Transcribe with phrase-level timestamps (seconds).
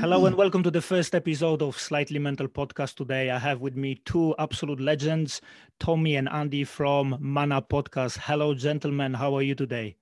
[0.00, 2.94] Hello and welcome to the first episode of Slightly Mental podcast.
[2.96, 5.40] Today I have with me two absolute legends,
[5.78, 8.18] Tommy and Andy from Man Up Podcast.
[8.22, 9.12] Hello, gentlemen.
[9.14, 9.96] How are you today?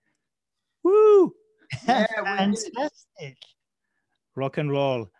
[0.84, 1.34] Woo!
[1.86, 3.38] Yeah, Fantastic.
[4.36, 5.10] Rock and roll.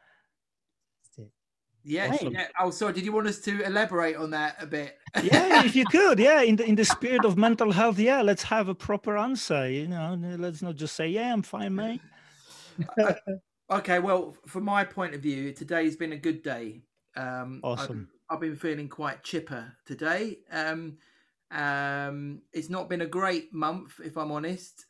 [1.82, 2.32] Yeah, Awesome.
[2.32, 2.46] yeah.
[2.60, 2.92] Oh, sorry.
[2.92, 4.96] Did you want us to elaborate on that a bit?
[5.22, 8.42] Yeah, if you could, yeah, in the in the spirit of mental health, yeah, let's
[8.44, 9.68] have a proper answer.
[9.70, 12.00] You know, let's not just say, yeah, I'm fine, mate.
[13.70, 13.98] okay.
[13.98, 16.82] Well, from my point of view, today's been a good day.
[17.16, 18.08] Um, I've- Awesome.
[18.30, 20.40] I've, been feeling quite chipper today.
[20.50, 20.98] Um,
[21.50, 24.86] um, it's not been a great month, if I'm honest,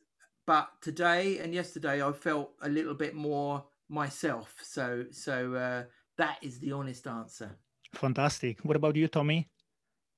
[0.46, 4.54] but today and yesterday I felt a little bit more myself.
[4.62, 5.84] So, so uh,
[6.16, 7.56] that is the honest answer.
[7.94, 8.60] Fantastic.
[8.64, 9.48] What about you, Tommy?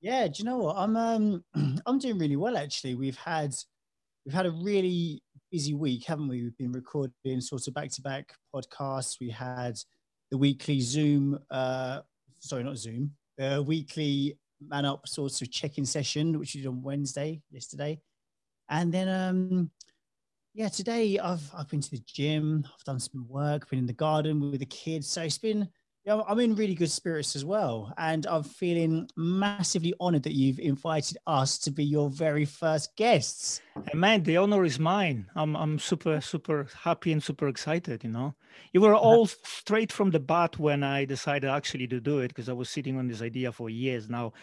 [0.01, 0.77] Yeah, do you know what?
[0.77, 1.43] I'm um
[1.85, 2.95] I'm doing really well actually.
[2.95, 3.55] We've had
[4.25, 6.43] we've had a really busy week, haven't we?
[6.43, 9.17] We've been recording sort of back to back podcasts.
[9.19, 9.77] We had
[10.31, 11.99] the weekly Zoom uh
[12.39, 16.81] sorry, not Zoom, the weekly man up sort of check-in session, which we did on
[16.81, 17.99] Wednesday, yesterday.
[18.69, 19.71] And then um
[20.53, 23.93] yeah, today I've I've been to the gym, I've done some work, been in the
[23.93, 25.09] garden with the kids.
[25.09, 25.67] So it's been
[26.03, 27.93] yeah, I'm in really good spirits as well.
[27.97, 33.61] And I'm feeling massively honored that you've invited us to be your very first guests.
[33.85, 35.27] Hey, man, the honor is mine.
[35.35, 38.03] I'm I'm super super happy and super excited.
[38.03, 38.35] You know,
[38.73, 42.49] you were all straight from the bat when I decided actually to do it because
[42.49, 44.33] I was sitting on this idea for years now.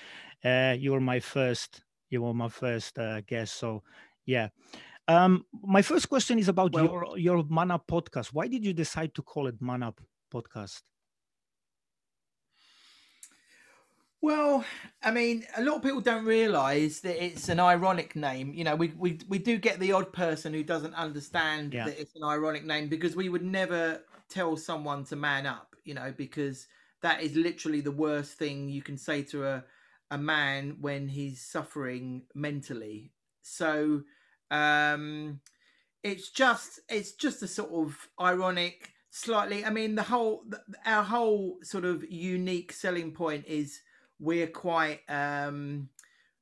[0.45, 1.83] Uh, you were my first.
[2.11, 3.57] You were my first uh, guest.
[3.57, 3.83] So,
[4.25, 4.49] yeah.
[5.09, 8.29] Um, my first question is about Well- your your Man Up podcast.
[8.29, 10.01] Why did you decide to call it Man Up
[10.33, 10.83] Podcast?
[14.21, 14.65] Well,
[15.03, 18.53] I mean, a lot of people don't realise that it's an ironic name.
[18.53, 21.85] You know, we, we we do get the odd person who doesn't understand Yeah.
[21.85, 25.77] that it's an ironic name because we would never tell someone to man up.
[25.85, 26.67] You know, because
[27.01, 29.65] that is literally the worst thing you can say to a
[30.11, 33.13] a man when he's suffering mentally.
[33.43, 34.03] So,
[34.51, 35.41] um,
[36.03, 39.65] it's just it's just a sort of ironic, slightly.
[39.65, 40.45] I mean, the whole
[40.87, 43.81] our whole sort of unique selling point is
[44.19, 45.89] we're quite um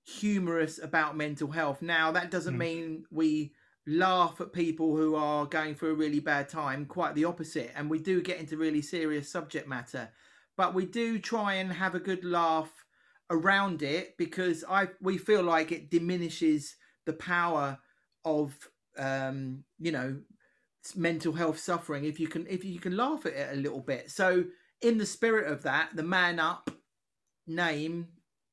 [0.04, 1.82] humorous about mental health.
[1.82, 2.58] Now that doesn't Mm.
[2.58, 3.52] mean we
[3.86, 7.88] laugh at people who are going through a really bad time quite the opposite and
[7.88, 10.10] we do get into really serious subject matter.
[10.56, 12.72] But we do try and have a good laugh
[13.28, 16.76] around it because i we feel like it diminishes
[17.06, 17.76] the power
[18.24, 18.54] of
[18.98, 20.16] um you know
[20.94, 24.10] mental health suffering if you can if you can laugh at it a little bit.
[24.10, 24.44] So
[24.80, 26.70] in the spirit of that the man up
[27.46, 28.08] name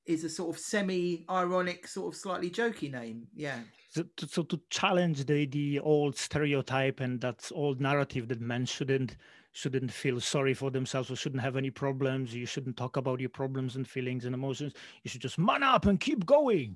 [0.05, 3.27] is a sort of semi-ironic, sort of slightly jokey name.
[3.33, 3.59] Yeah.
[3.89, 8.65] so to, so to challenge the the old stereotype and that old narrative that men
[8.65, 9.17] shouldn't
[9.51, 13.29] shouldn't feel sorry for themselves or shouldn't have any problems you shouldn't talk about your
[13.29, 16.75] problems and feelings and emotions you should just man up and keep going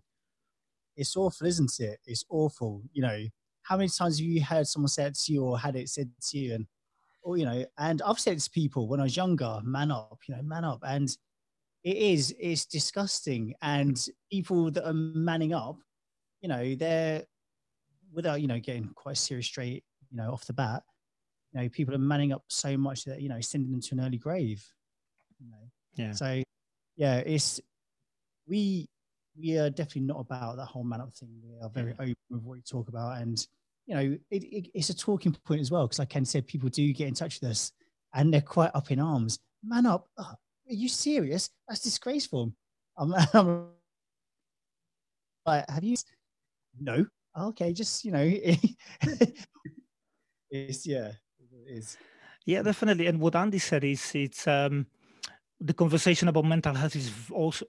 [0.96, 2.00] It's awful, isn't it?
[2.06, 2.82] It's awful.
[2.92, 3.20] You know,
[3.64, 6.10] how many times have you heard someone say it to you or had it said
[6.30, 6.56] to you?
[6.56, 6.68] And,
[7.22, 10.20] or, you know, and I've said it to people when I was younger, man up,
[10.28, 10.82] you know, man up.
[10.88, 11.10] And
[11.88, 13.54] it is, it's disgusting.
[13.62, 14.10] And mm.
[14.30, 15.78] people that are manning up,
[16.42, 17.24] you know, they're,
[18.14, 20.84] without, you know, getting quite serious straight, you know, off the bat,
[21.54, 24.02] you know, people are manning up so much that, you know, sending them to an
[24.02, 24.66] early grave.
[25.40, 26.42] You know, yeah so
[26.98, 27.62] yeah, it's
[28.48, 28.90] we
[29.40, 31.30] we are definitely not about that whole man up thing.
[31.44, 33.48] We are very open with what we talk about, and
[33.86, 36.70] you know, it, it, it's a talking point as well because, like Ken said, people
[36.70, 37.72] do get in touch with us,
[38.14, 39.40] and they're quite up in arms.
[39.64, 40.08] Man up!
[40.18, 40.34] Oh,
[40.74, 41.50] you serious?
[41.68, 42.54] That's disgraceful.
[42.98, 43.68] I'm, I'm
[45.46, 45.96] like, have you?
[46.80, 47.06] No.
[47.38, 48.24] Okay, just you know,
[50.52, 51.98] it's yeah, it is.
[52.46, 54.86] yeah definitely and what andy said is it's um
[55.60, 57.66] the conversation about mental health is also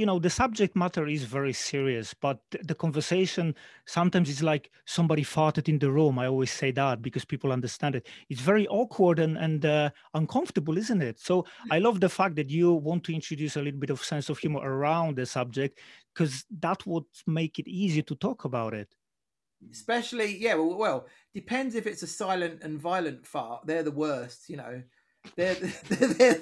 [0.00, 2.38] you know the subject matter is very serious but
[2.70, 6.18] the conversation sometimes it's like somebody farted in the room.
[6.18, 8.06] I always say that because people understand it.
[8.30, 11.20] It's very awkward and, and uh, uncomfortable isn't it?
[11.20, 14.30] So i love the fact that you want to introduce a little bit of sense
[14.30, 15.78] of humor around the subject
[16.12, 18.88] because that would make it easier to talk about it.
[19.70, 23.66] Especially, yeah, well, well, depends if it's a silent and violent fart.
[23.66, 24.82] They're the worst, you know.
[25.36, 25.54] They're,
[25.88, 26.40] they're, they're,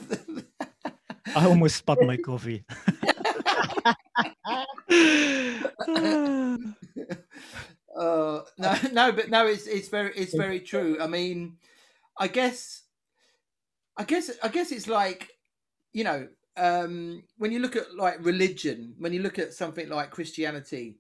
[1.37, 2.65] i almost spat my coffee
[7.97, 10.99] uh, no, no, but no, it's it's very it's very true.
[11.00, 11.56] I mean,
[12.19, 12.83] I guess,
[13.97, 15.31] I guess, I guess it's like,
[15.93, 20.11] you know, um, when you look at like religion, when you look at something like
[20.11, 20.99] Christianity,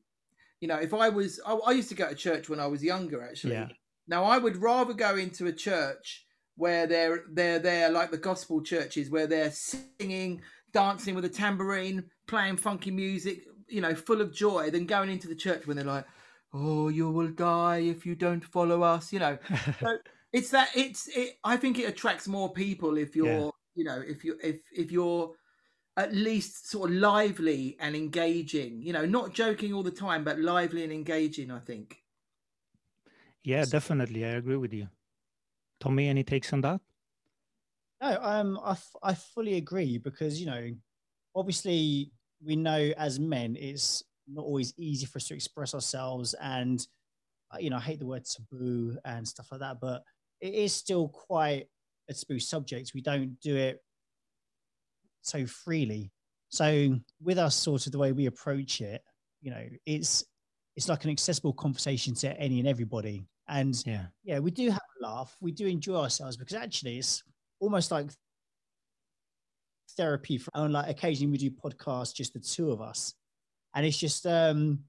[0.60, 2.82] you know, if I was, I, I used to go to church when I was
[2.82, 3.54] younger, actually.
[3.54, 3.68] Yeah.
[4.06, 6.24] Now I would rather go into a church
[6.56, 10.40] where they're they're there like the gospel churches where they're singing,
[10.72, 15.28] dancing with a tambourine, playing funky music, you know, full of joy, than going into
[15.28, 16.06] the church when they're like,
[16.52, 19.38] "Oh, you will die if you don't follow us," you know.
[19.80, 19.98] so
[20.32, 21.38] it's that it's it.
[21.44, 23.50] I think it attracts more people if you're, yeah.
[23.74, 25.34] you know, if you if if you're
[25.96, 28.82] at least sort of lively and engaging.
[28.82, 31.50] You know, not joking all the time, but lively and engaging.
[31.50, 32.02] I think.
[33.44, 34.88] Yeah, definitely, I agree with you.
[35.80, 36.80] Tommy, any takes on that?
[38.00, 40.70] No, um, I, f- I fully agree because, you know,
[41.34, 42.12] obviously
[42.44, 46.34] we know as men it's not always easy for us to express ourselves.
[46.40, 46.86] And,
[47.52, 50.02] uh, you know, I hate the word taboo and stuff like that, but
[50.40, 51.66] it is still quite
[52.08, 52.92] a taboo subject.
[52.94, 53.82] We don't do it
[55.22, 56.12] so freely.
[56.50, 59.02] So with us, sort of the way we approach it,
[59.40, 60.24] you know, it's
[60.76, 63.26] it's like an accessible conversation to any and everybody.
[63.48, 65.36] And yeah, yeah, we do have a laugh.
[65.40, 67.22] We do enjoy ourselves because actually it's
[67.60, 68.10] almost like
[69.96, 73.14] therapy for and like occasionally we do podcasts just the two of us.
[73.74, 74.80] And it's just um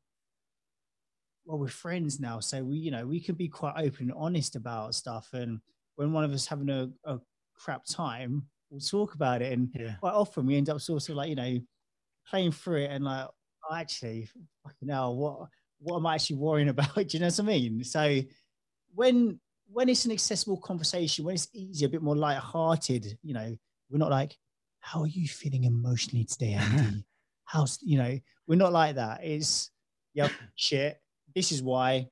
[1.49, 2.39] well, we're friends now.
[2.39, 5.29] So we, you know, we can be quite open and honest about stuff.
[5.33, 5.59] And
[5.95, 7.17] when one of us having a, a
[7.55, 9.51] crap time, we'll talk about it.
[9.51, 9.95] And yeah.
[9.99, 11.59] quite often we end up sort of like, you know,
[12.29, 13.27] playing through it and like,
[13.67, 14.29] oh, actually,
[14.63, 15.49] fucking hell, what
[15.79, 16.93] what am I actually worrying about?
[16.93, 17.83] Do you know what I mean?
[17.83, 18.21] So
[18.93, 19.39] when
[19.71, 23.55] when it's an accessible conversation, when it's easy, a bit more light-hearted, you know,
[23.89, 24.35] we're not like,
[24.79, 27.05] "How are you feeling emotionally today, Andy?"
[27.45, 29.23] How's you know, we're not like that.
[29.23, 29.71] It's
[30.13, 30.99] yeah, shit.
[31.35, 32.07] This is why.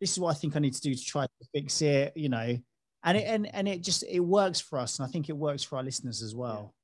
[0.00, 2.16] This is what I think I need to do to try to fix it.
[2.16, 2.58] You know,
[3.04, 5.62] and it and and it just it works for us, and I think it works
[5.62, 6.74] for our listeners as well.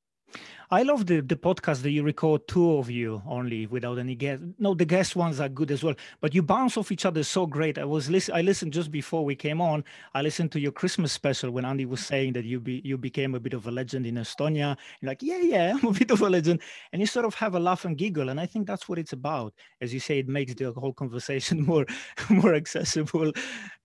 [0.71, 4.43] I love the, the podcast that you record two of you only without any guest.
[4.59, 7.47] No, the guest ones are good as well, but you bounce off each other so
[7.47, 7.79] great.
[7.79, 9.83] I was listen, I listened just before we came on.
[10.13, 13.35] I listened to your Christmas special when Andy was saying that you be you became
[13.35, 14.77] a bit of a legend in Estonia.
[15.01, 16.61] You're like, yeah, yeah, I'm a bit of a legend,
[16.93, 19.15] and you sort of have a laugh and giggle, and I think that's what it's
[19.15, 19.55] about.
[19.81, 21.87] As you say, it makes the whole conversation more
[22.29, 23.33] more accessible.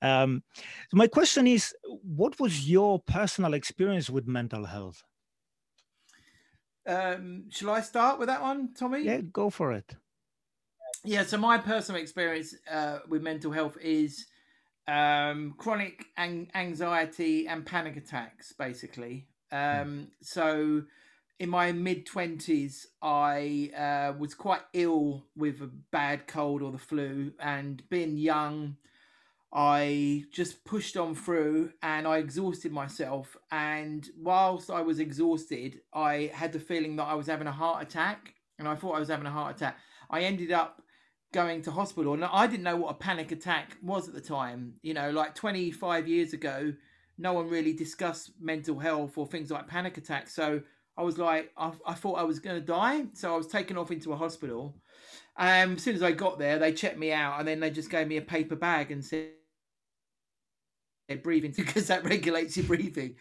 [0.01, 0.43] Um,
[0.91, 5.01] so my question is, what was your personal experience with mental health?
[6.85, 9.03] Um, shall I start with that one, Tommy?
[9.03, 9.95] Yeah, go for it.
[11.05, 14.25] Yeah, so my personal experience uh, with mental health is
[14.87, 19.27] um, chronic anxiety and panic attacks, basically.
[19.51, 20.83] Um, so
[21.39, 26.77] in my mid 20s, I uh, was quite ill with a bad cold or the
[26.77, 28.77] flu, and being young,
[29.53, 33.37] I just pushed on through and I exhausted myself.
[33.51, 37.83] And whilst I was exhausted, I had the feeling that I was having a heart
[37.83, 38.33] attack.
[38.57, 39.77] And I thought I was having a heart attack.
[40.09, 40.81] I ended up
[41.33, 42.15] going to hospital.
[42.15, 44.73] And I didn't know what a panic attack was at the time.
[44.81, 46.73] You know, like 25 years ago,
[47.19, 50.33] no one really discussed mental health or things like panic attacks.
[50.33, 50.61] So
[50.97, 53.05] I was like, I, I thought I was going to die.
[53.13, 54.75] So I was taken off into a hospital.
[55.37, 57.91] Um, as soon as I got there, they checked me out and then they just
[57.91, 59.29] gave me a paper bag and said,
[61.23, 63.15] breathing because that regulates your breathing.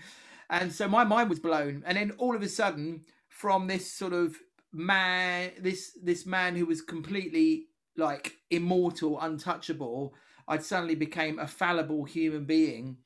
[0.51, 1.83] And so my mind was blown.
[1.87, 4.37] And then all of a sudden, from this sort of
[4.73, 10.15] man, this this man who was completely like immortal, untouchable,
[10.49, 12.99] I suddenly became a fallible human being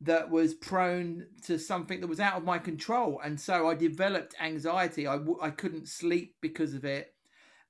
[0.00, 3.20] that was prone to something that was out of my control.
[3.24, 5.06] And so I developed anxiety.
[5.06, 7.14] I w- I couldn't sleep because of it.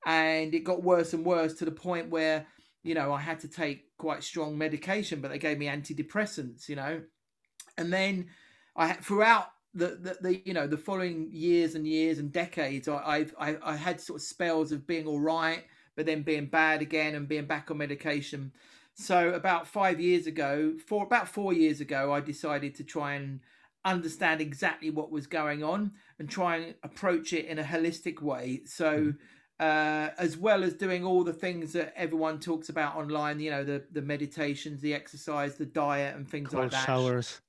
[0.06, 2.46] And it got worse and worse to the point where
[2.82, 6.76] you know, I had to take quite strong medication, but they gave me antidepressants, you
[6.76, 7.02] know,
[7.76, 8.28] and then
[8.76, 13.26] I throughout the, the, the you know the following years and years and decades, I,
[13.38, 15.64] I, I had sort of spells of being all right,
[15.96, 18.52] but then being bad again and being back on medication.
[18.94, 23.40] So about five years ago, for about four years ago, I decided to try and
[23.84, 28.62] understand exactly what was going on and try and approach it in a holistic way.
[28.64, 28.98] So.
[28.98, 29.18] Mm
[29.60, 33.40] uh, as well as doing all the things that everyone talks about online.
[33.40, 36.86] You know, the the meditations, the exercise, the diet, and things cold like that.
[36.86, 37.40] Showers.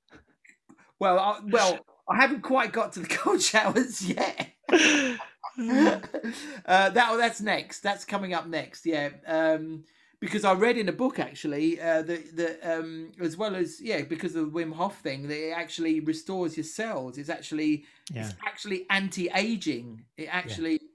[0.98, 4.50] Well, I, well, I haven't quite got to the cold showers yet.
[4.70, 5.18] uh,
[6.66, 7.80] that that's next.
[7.80, 8.86] That's coming up next.
[8.86, 9.10] Yeah.
[9.26, 9.84] Um,
[10.20, 14.02] because I read in a book actually uh, that that um, as well as yeah
[14.02, 17.18] because of the Wim Hof thing that it actually restores your cells.
[17.18, 18.26] It's actually yeah.
[18.26, 20.04] it's actually anti aging.
[20.18, 20.88] It actually yeah.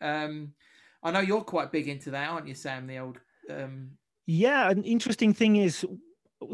[0.00, 0.52] Um,
[1.02, 2.86] I know you're quite big into that, aren't you, Sam?
[2.86, 3.18] The old.
[3.50, 3.90] Um...
[4.26, 5.86] Yeah, an interesting thing is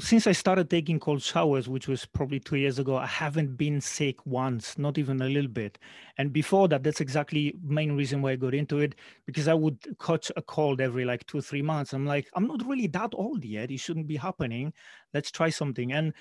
[0.01, 3.81] since I started taking cold showers, which was probably two years ago, I haven't been
[3.81, 5.79] sick once, not even a little bit.
[6.17, 8.95] And before that, that's exactly main reason why I got into it
[9.27, 11.93] because I would catch a cold every like two, three months.
[11.93, 13.71] I'm like, I'm not really that old yet.
[13.71, 14.73] It shouldn't be happening.
[15.13, 15.93] Let's try something.
[15.93, 16.15] And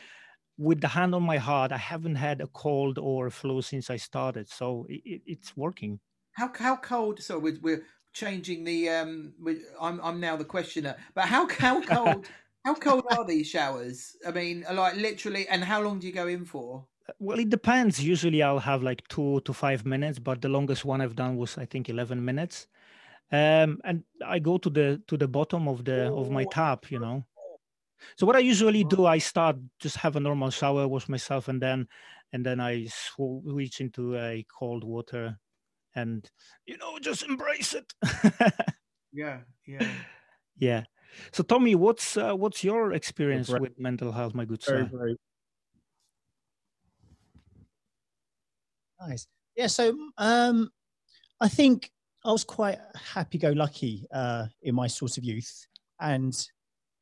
[0.58, 3.90] with the hand on my heart, I haven't had a cold or a flu since
[3.90, 6.00] I started, so it, it's working.
[6.34, 7.22] How how cold?
[7.22, 8.90] So we're, we're changing the.
[8.90, 9.34] Um,
[9.80, 12.28] I'm I'm now the questioner, but how how cold?
[12.66, 14.16] how cold are these showers?
[14.28, 16.86] I mean, like literally, and how long do you go in for?
[17.20, 18.02] Well, it depends.
[18.02, 21.58] Usually, I'll have like two to five minutes, but the longest one I've done was
[21.58, 22.68] I think eleven minutes.
[23.32, 27.00] Um, and I go to the to the bottom of the of my tap, you
[27.00, 27.26] know.
[28.18, 31.62] So what I usually do, I start just have a normal shower, wash myself, and
[31.62, 31.88] then
[32.32, 35.40] and then I switch into a cold water,
[35.96, 36.30] and
[36.66, 37.94] you know just embrace it.
[39.12, 39.88] yeah, yeah,
[40.58, 40.84] yeah.
[41.32, 44.78] So Tommy, what's uh, what's your experience with mental health, my good sir?
[44.78, 45.18] Very, very
[49.08, 49.28] Nice.
[49.56, 49.68] Yeah.
[49.68, 50.70] So um,
[51.40, 51.92] I think
[52.26, 52.80] I was quite
[53.14, 55.68] happy-go-lucky uh, in my sort of youth,
[56.00, 56.34] and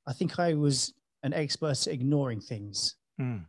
[0.08, 0.94] I think I was
[1.24, 2.96] an expert at ignoring things.
[3.20, 3.46] Mm.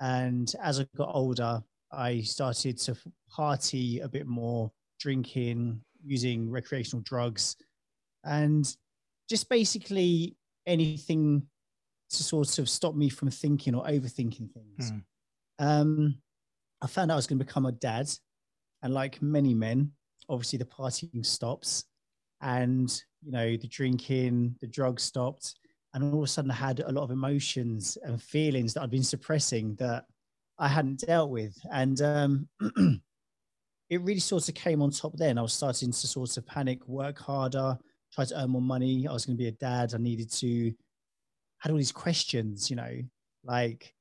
[0.00, 1.62] And as I got older,
[1.92, 2.96] I started to
[3.30, 4.70] party a bit more,
[5.00, 7.56] drinking, using recreational drugs,
[8.24, 8.64] and
[9.28, 11.42] just basically anything
[12.10, 14.92] to sort of stop me from thinking or overthinking things.
[14.92, 15.02] Mm.
[15.58, 16.18] Um,
[16.82, 18.10] I found out I was going to become a dad.
[18.82, 19.92] And like many men,
[20.28, 21.84] obviously the partying stops
[22.40, 22.90] and,
[23.22, 25.54] you know, the drinking, the drugs stopped.
[25.94, 28.90] And all of a sudden I had a lot of emotions and feelings that I'd
[28.90, 30.04] been suppressing that
[30.58, 31.56] I hadn't dealt with.
[31.70, 32.48] And um,
[33.90, 35.38] it really sort of came on top then.
[35.38, 37.78] I was starting to sort of panic, work harder,
[38.12, 39.06] try to earn more money.
[39.08, 39.94] I was going to be a dad.
[39.94, 40.72] I needed to,
[41.58, 43.00] had all these questions, you know,
[43.44, 43.94] like,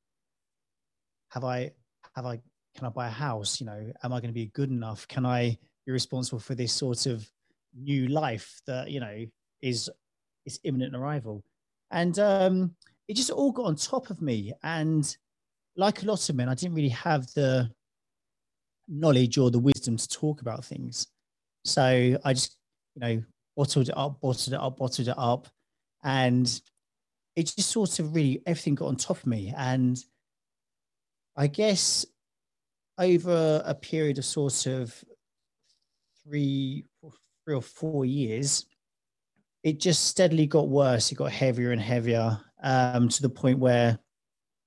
[1.29, 1.71] have I,
[2.15, 2.41] have I
[2.75, 3.59] can I buy a house?
[3.59, 5.07] You know, am I going to be good enough?
[5.07, 7.27] Can I be responsible for this sort of
[7.73, 9.25] new life that you know
[9.61, 9.89] is
[10.45, 11.43] is imminent arrival?
[11.91, 12.75] And um,
[13.07, 14.53] it just all got on top of me.
[14.63, 15.15] And
[15.75, 17.69] like a lot of men, I didn't really have the
[18.87, 21.07] knowledge or the wisdom to talk about things.
[21.63, 22.57] So I just,
[22.95, 23.23] you know,
[23.55, 25.47] bottled it up, bottled it up, bottled it up.
[26.03, 26.61] And
[27.35, 29.53] it just sort of really, everything got on top of me.
[29.55, 29.97] And
[31.37, 32.05] I guess
[32.97, 34.93] over a period of sort of
[36.23, 36.85] three,
[37.45, 38.65] three or four years,
[39.63, 41.11] it just steadily got worse.
[41.11, 43.97] It got heavier and heavier um, to the point where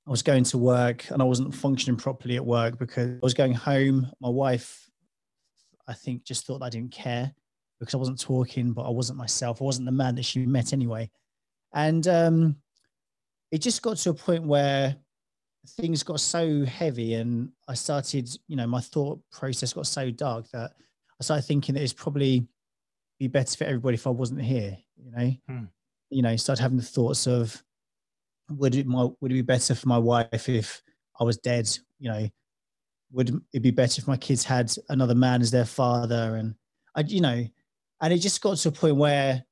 [0.06, 3.34] I was going to work and I wasn't functioning properly at work because I was
[3.34, 4.10] going home.
[4.20, 4.90] My wife,
[5.88, 7.32] I think, just thought I didn't care
[7.80, 9.62] because I wasn't talking, but I wasn't myself.
[9.62, 11.10] I wasn't the man that she met anyway.
[11.72, 12.56] And um,
[13.50, 14.96] it just got to a point where
[15.70, 20.50] things got so heavy and I started, you know, my thought process got so dark
[20.50, 20.72] that
[21.20, 22.46] I started thinking that it's probably
[23.18, 25.32] be better for everybody if I wasn't here, you know.
[25.48, 25.64] Hmm.
[26.10, 27.62] You know, start having the thoughts of
[28.50, 30.82] would it my would it be better for my wife if
[31.20, 32.28] I was dead, you know,
[33.12, 36.54] would it be better if my kids had another man as their father and
[36.94, 37.44] I you know,
[38.00, 39.44] and it just got to a point where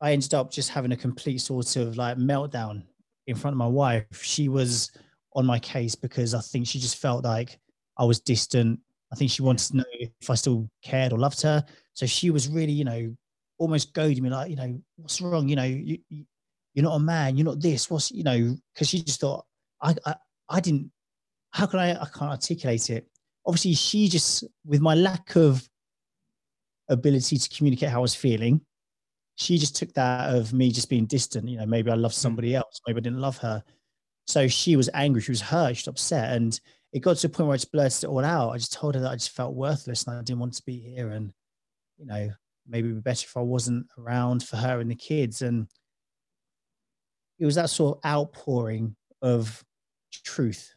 [0.00, 2.82] I ended up just having a complete sort of like meltdown
[3.26, 4.90] in front of my wife, she was
[5.34, 7.58] on my case because I think she just felt like
[7.96, 8.80] I was distant.
[9.12, 11.64] I think she wanted to know if I still cared or loved her.
[11.94, 13.14] So she was really, you know,
[13.58, 15.48] almost goading me like, you know, what's wrong?
[15.48, 16.24] You know, you, you
[16.74, 17.36] you're not a man.
[17.36, 17.90] You're not this.
[17.90, 18.56] What's you know?
[18.72, 19.44] Because she just thought
[19.80, 20.14] I, I
[20.48, 20.90] I didn't.
[21.50, 21.92] How can I?
[21.92, 23.06] I can't articulate it.
[23.46, 25.68] Obviously, she just with my lack of
[26.88, 28.60] ability to communicate how I was feeling,
[29.36, 31.48] she just took that of me just being distant.
[31.48, 32.20] You know, maybe I loved hmm.
[32.20, 33.62] somebody else, maybe I didn't love her.
[34.26, 36.36] So she was angry, she was hurt, she was upset.
[36.36, 36.58] And
[36.92, 38.50] it got to a point where I just blurted it all out.
[38.50, 40.78] I just told her that I just felt worthless and I didn't want to be
[40.78, 41.08] here.
[41.08, 41.32] And,
[41.98, 42.30] you know,
[42.68, 45.42] maybe it'd be better if I wasn't around for her and the kids.
[45.42, 45.66] And
[47.42, 49.64] it was that sort of outpouring of
[50.24, 50.72] truth.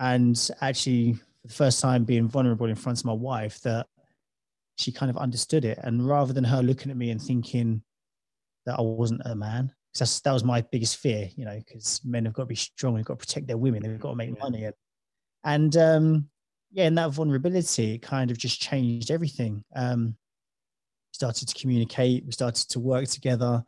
[0.00, 3.86] And actually, for the first time being vulnerable in front of my wife, that
[4.76, 5.78] she kind of understood it.
[5.84, 7.82] And rather than her looking at me and thinking,
[8.66, 9.72] that I wasn't a man.
[9.92, 12.96] because that was my biggest fear, you know, because men have got to be strong,
[12.96, 14.64] they've got to protect their women, they've got to make money.
[14.64, 14.74] And,
[15.44, 16.28] and um,
[16.72, 19.62] yeah, and that vulnerability kind of just changed everything.
[19.76, 20.16] Um,
[21.12, 23.64] started to communicate, we started to work together,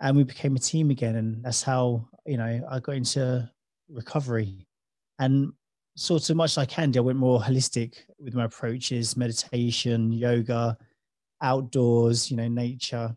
[0.00, 1.16] and we became a team again.
[1.16, 3.50] And that's how, you know, I got into
[3.88, 4.66] recovery.
[5.18, 5.52] And
[5.96, 10.76] sort of much like Andy, I went more holistic with my approaches, meditation, yoga,
[11.42, 13.16] outdoors, you know, nature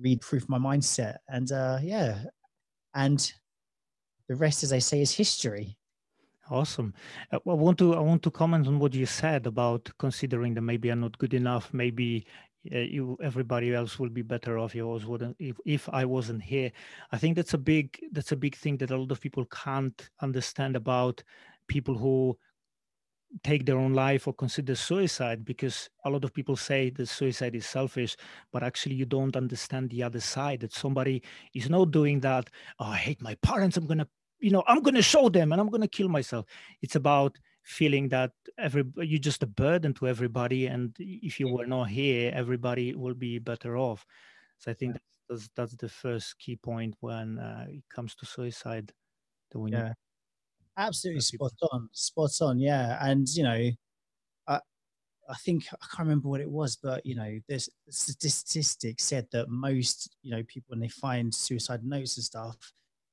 [0.00, 2.22] read my mindset and uh yeah
[2.94, 3.32] and
[4.28, 5.76] the rest as i say is history
[6.50, 6.94] awesome
[7.32, 10.62] uh, i want to i want to comment on what you said about considering that
[10.62, 12.26] maybe i'm not good enough maybe
[12.74, 14.74] Uh, you everybody else will be better off.
[14.74, 16.70] You always wouldn't if, if i wasn't here.
[17.12, 20.10] I think that's a big that's a big thing that a lot of people can't
[20.20, 21.22] understand about
[21.68, 22.36] people who
[23.44, 27.54] take their own life or consider suicide because a lot of people say that suicide
[27.54, 28.16] is selfish
[28.52, 31.22] but actually you don't understand the other side that somebody
[31.54, 32.50] is not doing that
[32.80, 34.08] oh i hate my parents i'm gonna
[34.40, 36.46] you know i'm gonna show them and i'm gonna kill myself.
[36.82, 37.38] It's about
[37.70, 42.32] feeling that every you're just a burden to everybody and if you were not here
[42.34, 44.04] everybody will be better off.
[44.58, 44.96] So i think
[45.28, 48.92] that's that's the first key point when uh, it comes to suicide
[49.50, 49.92] that we yeah.
[50.76, 52.98] Absolutely spot on spot on yeah.
[53.00, 53.70] And you know
[54.48, 54.60] i
[55.28, 59.48] i think i can't remember what it was but you know this statistic said that
[59.48, 62.56] most you know people when they find suicide notes and stuff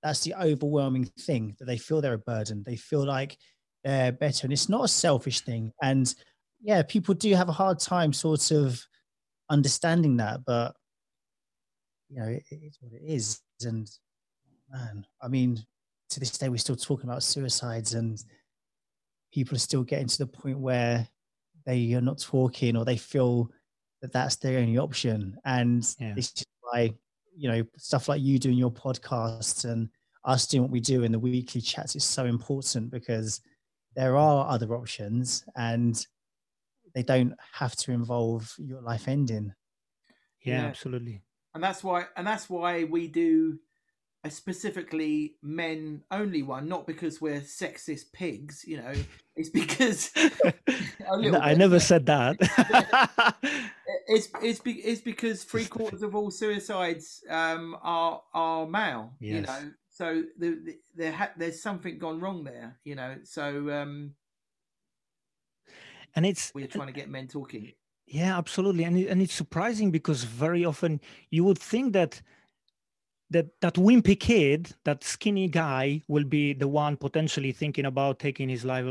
[0.03, 2.63] that's the overwhelming thing that they feel they're a burden.
[2.65, 3.37] They feel like
[3.87, 5.71] they're better and it's not a selfish thing.
[5.81, 6.13] And
[6.61, 8.83] yeah people do have a hard time sort of
[9.49, 10.75] understanding that but
[12.09, 13.41] you know it, it's what it is.
[13.63, 13.89] And
[14.69, 15.57] man i mean
[16.09, 18.21] to this day we're still talking about suicides and
[19.33, 21.07] people are still getting to the point where
[21.65, 23.51] they are not talking or they feel
[24.01, 25.37] that that's their only option.
[25.45, 26.13] And yeah.
[26.13, 26.93] this is why
[27.35, 29.89] you know stuff like you doing your podcast and
[30.25, 33.41] us doing what we do in the weekly chats is so important because
[33.97, 36.05] there are other options and
[36.93, 39.53] they don't have to involve your life ending.
[40.43, 41.23] Yeah, yeah, absolutely.
[41.55, 43.57] And that's why and that's why we do
[44.23, 48.91] a specifically men only one not because we're sexist pigs you know
[49.35, 50.09] it's because
[51.19, 52.35] no, i never said that.
[54.09, 59.35] It's it's be, it's because three quarters of all suicides um are are male yes.
[59.35, 63.15] you know so the, the, there ha- there's something gone wrong there, you know.
[63.23, 64.13] So um,
[66.15, 67.71] and it's we're trying to get men talking.
[68.05, 71.01] Yeah, absolutely, and it, and it's surprising because very often
[71.31, 72.21] you would think that
[73.31, 78.49] that that wimpy kid, that skinny guy, will be the one potentially thinking about taking
[78.49, 78.85] his life,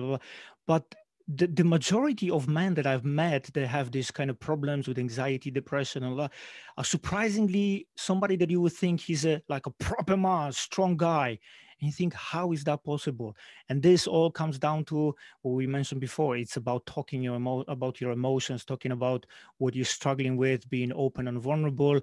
[0.67, 0.93] but
[1.29, 4.99] the, the majority of men that I've met that have these kind of problems with
[4.99, 6.29] anxiety, depression, and all
[6.77, 11.39] are surprisingly somebody that you would think he's a like a proper man, strong guy.
[11.81, 13.37] And you think, how is that possible?
[13.69, 16.37] And this all comes down to what we mentioned before.
[16.37, 19.27] It's about talking your emo- about your emotions, talking about
[19.59, 22.01] what you're struggling with, being open and vulnerable.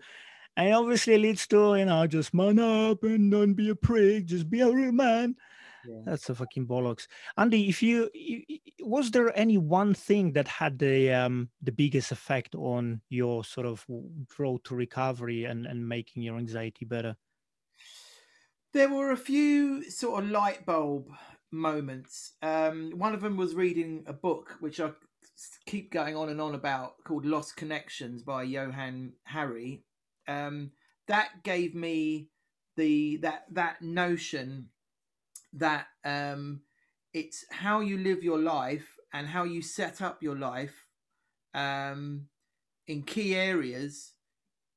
[0.55, 4.49] And obviously leads to, you know, just man up and don't be a prick, just
[4.49, 5.35] be a real man.
[5.87, 6.01] Yeah.
[6.05, 7.07] That's a fucking bollocks.
[7.37, 8.09] Andy, if you,
[8.81, 13.67] was there any one thing that had the um, the biggest effect on your sort
[13.67, 13.85] of
[14.37, 17.15] road to recovery and, and making your anxiety better?
[18.73, 21.09] There were a few sort of light bulb
[21.51, 22.33] moments.
[22.41, 24.91] Um, one of them was reading a book which I
[25.65, 29.83] keep going on and on about called Lost Connections by Johann Hari
[30.27, 30.71] Um,
[31.07, 32.29] that gave me
[32.75, 34.69] the that that notion
[35.53, 36.61] that um,
[37.13, 40.87] it's how you live your life and how you set up your life
[41.53, 42.27] um,
[42.87, 44.13] in key areas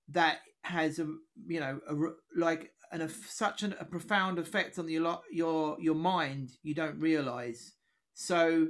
[0.08, 1.06] that has a
[1.46, 1.94] you know a,
[2.38, 6.98] like an, a, such an, a profound effect on your your your mind you don't
[6.98, 7.72] realize
[8.14, 8.68] so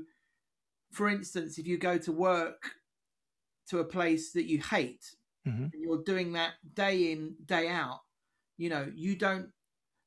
[0.92, 2.70] for instance if you go to work
[3.68, 5.04] to a place that you hate
[5.46, 5.64] mm-hmm.
[5.64, 8.00] and you're doing that day in day out
[8.56, 9.48] you know you don't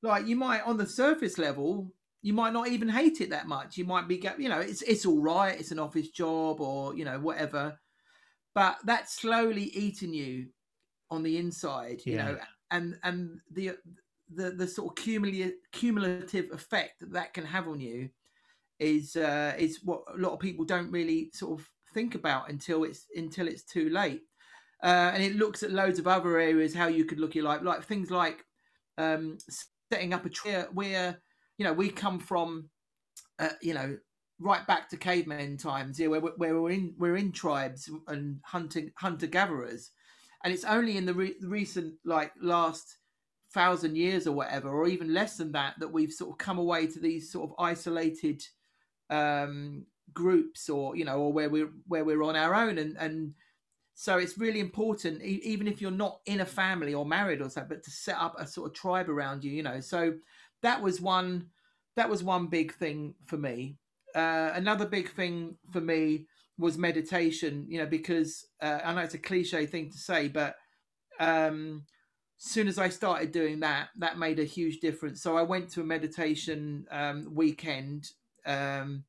[0.02, 3.78] like you might on the surface level you might not even hate it that much
[3.78, 7.06] you might be you know it's it's all right it's an office job or you
[7.06, 7.78] know whatever
[8.56, 10.48] but that's slowly eating you
[11.12, 12.12] on the inside yeah.
[12.12, 12.38] you know
[12.72, 13.72] and and the
[14.36, 18.10] the the sort of cumulative cumulative effect that that can have on you
[18.80, 22.84] is uh is what a lot of people don't really sort of think about until
[22.84, 24.22] it's until it's too late
[24.82, 27.62] uh, and it looks at loads of other areas how you could look at life
[27.64, 28.46] like things like
[28.98, 29.38] um,
[29.92, 31.20] setting up a tree where
[31.58, 32.70] you know we come from
[33.40, 33.98] uh, you know
[34.40, 38.92] right back to caveman times here where, where we're in we're in tribes and hunting
[38.96, 39.92] hunter gatherers
[40.44, 42.98] and it's only in the, re- recent like last
[43.54, 46.88] thousand years or whatever or even less than that that we've sort of come away
[46.88, 48.42] to these sort of isolated
[49.10, 52.78] um groups or you know or where we're where we're on our own.
[52.78, 53.34] And and
[54.00, 57.66] so it's really important, even if you're not in a family or married or so,
[57.68, 59.82] but to set up a sort of tribe around you, you know.
[59.82, 60.14] So
[60.62, 61.48] that was one,
[61.98, 63.76] that was one big thing for me.
[64.16, 69.16] Uh, another big thing for me was meditation, you know, because uh, I know it's
[69.16, 70.56] a cliche thing to say, but
[71.20, 71.84] um,
[72.38, 75.22] soon as I started doing that, that made a huge difference.
[75.22, 78.12] So I went to a meditation um, weekend,
[78.46, 79.04] um,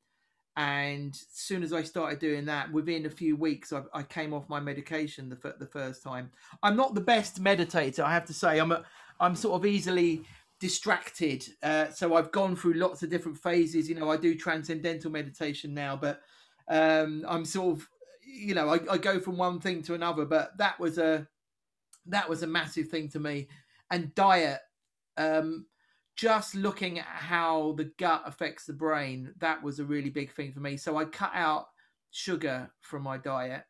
[0.61, 4.31] and as soon as I started doing that, within a few weeks, I, I came
[4.31, 6.29] off my medication the, the first time.
[6.61, 8.59] I'm not the best meditator, I have to say.
[8.59, 8.83] I'm a,
[9.19, 10.21] I'm sort of easily
[10.59, 11.43] distracted.
[11.63, 13.89] Uh, so I've gone through lots of different phases.
[13.89, 16.21] You know, I do transcendental meditation now, but
[16.67, 17.89] um, I'm sort of,
[18.23, 20.25] you know, I, I go from one thing to another.
[20.25, 21.27] But that was a
[22.05, 23.47] that was a massive thing to me.
[23.89, 24.59] And diet,
[25.17, 25.65] um,
[26.21, 30.53] just looking at how the gut affects the brain, that was a really big thing
[30.53, 30.77] for me.
[30.77, 31.65] So I cut out
[32.11, 33.63] sugar from my diet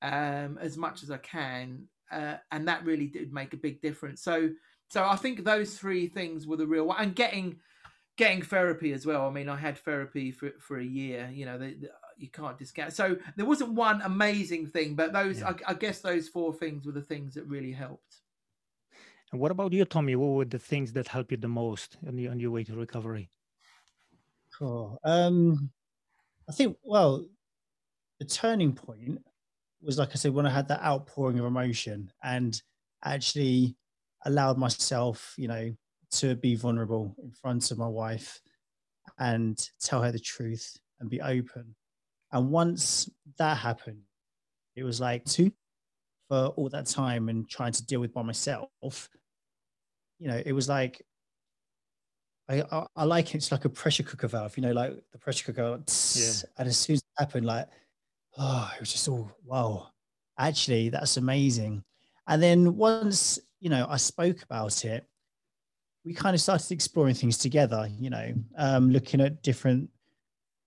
[0.00, 4.22] um, as much as I can, uh, and that really did make a big difference.
[4.22, 4.48] So,
[4.88, 7.56] so I think those three things were the real one, and getting
[8.16, 9.26] getting therapy as well.
[9.26, 11.30] I mean, I had therapy for for a year.
[11.34, 12.94] You know, the, the, you can't discount.
[12.94, 15.52] So there wasn't one amazing thing, but those, yeah.
[15.66, 18.23] I, I guess, those four things were the things that really helped.
[19.34, 20.14] And what about you, Tommy?
[20.14, 22.76] What were the things that helped you the most on your, on your way to
[22.76, 23.28] recovery?
[24.56, 24.96] Cool.
[25.02, 25.72] Um,
[26.48, 27.26] I think, well,
[28.20, 29.18] the turning point
[29.82, 32.62] was, like I said, when I had that outpouring of emotion and
[33.04, 33.74] actually
[34.24, 35.74] allowed myself, you know,
[36.12, 38.40] to be vulnerable in front of my wife
[39.18, 41.74] and tell her the truth and be open.
[42.30, 44.02] And once that happened,
[44.76, 45.50] it was like two
[46.28, 49.08] for all that time and trying to deal with by myself
[50.24, 51.04] you know, it was like
[52.48, 53.36] I, I, I like it.
[53.36, 55.82] It's like a pressure cooker valve, you know, like the pressure cooker.
[55.86, 56.50] Tss, yeah.
[56.58, 57.68] And as soon as it happened, like,
[58.38, 59.88] oh, it was just all wow.
[60.38, 61.84] Actually, that's amazing.
[62.26, 65.04] And then once you know I spoke about it,
[66.06, 67.86] we kind of started exploring things together.
[67.98, 69.90] You know, um, looking at different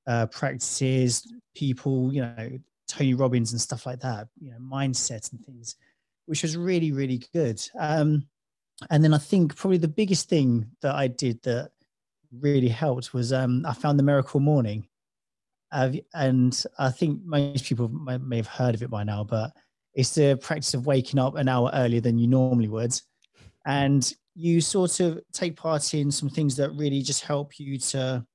[0.06, 2.14] uh, practices, people.
[2.14, 4.28] You know, Tony Robbins and stuff like that.
[4.40, 5.78] You know, mindset and things,
[6.28, 7.60] which was really really good.
[7.80, 8.28] Um,
[8.90, 11.72] and then I think probably the biggest thing that I did that
[12.32, 14.88] really helped was um, I found the Miracle Morning,
[15.72, 19.52] uh, and I think most people may, may, have heard of it by now, but
[19.94, 23.00] it's the practice of waking up an hour earlier than you normally would,
[23.66, 28.26] and you sort of take part in some things that really just help you to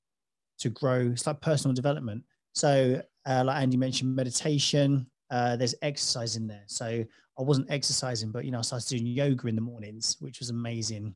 [0.59, 1.11] to grow.
[1.13, 2.25] It's like personal development.
[2.53, 5.07] So, uh, like Andy mentioned, meditation.
[5.31, 6.65] Uh, there's exercise in there.
[6.67, 7.05] So
[7.39, 10.51] I wasn't exercising, but you know, I started doing yoga in the mornings, which was
[10.51, 11.15] amazing.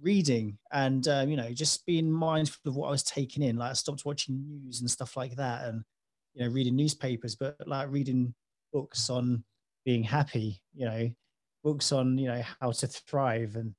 [0.00, 3.56] Reading and uh, you know, just being mindful of what I was taking in.
[3.56, 5.82] Like I stopped watching news and stuff like that, and
[6.34, 8.34] you know, reading newspapers, but like reading
[8.74, 9.42] books on
[9.86, 10.60] being happy.
[10.74, 11.10] You know,
[11.64, 13.74] books on you know how to thrive and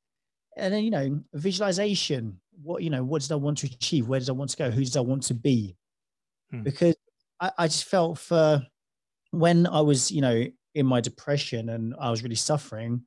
[0.57, 2.39] and then you know visualization.
[2.63, 4.07] What you know, what did I want to achieve?
[4.07, 4.71] Where did I want to go?
[4.71, 5.77] Who did I want to be?
[6.49, 6.63] Hmm.
[6.63, 6.95] Because
[7.39, 8.65] I, I just felt for
[9.31, 10.45] when I was, you know,
[10.77, 13.01] in my depression and I was really suffering,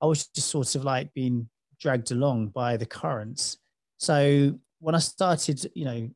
[0.00, 1.48] I was just sort of like being
[1.80, 3.58] dragged along by the currents.
[3.98, 6.08] So when I started, you know,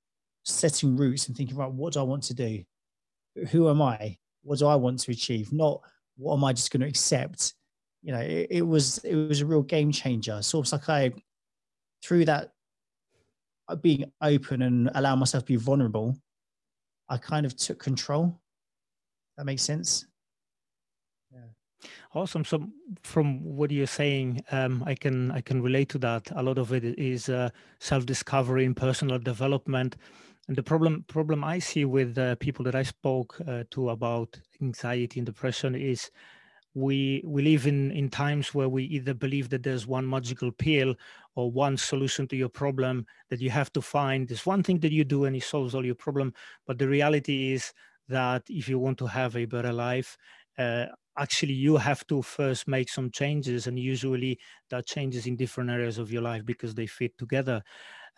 [0.45, 2.63] setting roots and thinking, right, what do I want to do?
[3.51, 4.19] Who am I?
[4.43, 5.53] What do I want to achieve?
[5.53, 5.81] Not
[6.17, 7.55] what am I just going to accept?
[8.03, 10.43] You know, it, it was it was a real game changer.
[10.43, 11.13] So it's like I
[12.05, 12.53] through that
[13.67, 16.17] uh, being open and allowing myself to be vulnerable,
[17.09, 18.41] I kind of took control.
[19.37, 20.07] That makes sense.
[22.15, 22.45] Awesome.
[22.45, 22.69] So
[23.03, 26.31] from what you're saying, um, I can I can relate to that.
[26.37, 27.51] A lot of it is uh,
[27.81, 29.97] self-discovery and personal development.
[30.47, 34.39] And the problem problem I see with uh, people that I spoke uh, to about
[34.63, 36.11] anxiety and depression is
[36.75, 40.95] we we live in in times where we either believe that there's one magical pill
[41.35, 44.29] or one solution to your problem that you have to find.
[44.29, 46.33] There's one thing that you do and it solves all your problem.
[46.67, 47.73] But the reality is
[48.09, 50.17] that if you want to have a better life
[50.59, 50.87] uh,
[51.19, 54.39] actually you have to first make some changes and usually
[54.71, 57.63] that changes in different areas of your life because they fit together.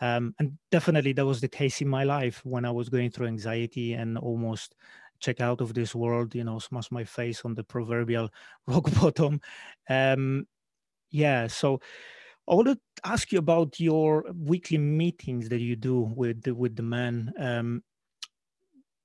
[0.01, 3.29] Um, and definitely that was the case in my life when i was going through
[3.29, 4.75] anxiety and almost
[5.21, 8.29] check out of this world you know smash my face on the proverbial
[8.67, 9.41] rock bottom.
[9.89, 10.47] Um,
[11.11, 11.81] yeah so
[12.49, 16.77] i want to ask you about your weekly meetings that you do with the, with
[16.77, 17.83] the men um,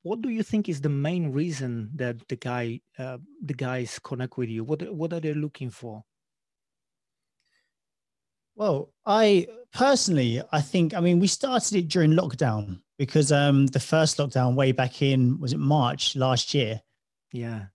[0.04, 4.38] what do you think is the main reason that the guy uh, the guys connect
[4.38, 4.64] with you?
[4.64, 6.04] What what are they looking for?
[8.56, 13.80] Well i personally i think i mean we started it during lockdown because um the
[13.80, 16.82] first lockdown way back in was it march last year?
[17.32, 17.66] Yeah.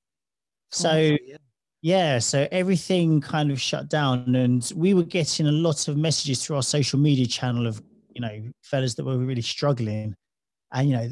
[0.70, 1.36] So yeah.
[1.80, 6.44] yeah so everything kind of shut down and we were getting a lot of messages
[6.44, 7.82] through our social media channel of
[8.14, 10.14] you know fellas that were really struggling.
[10.72, 11.08] And you know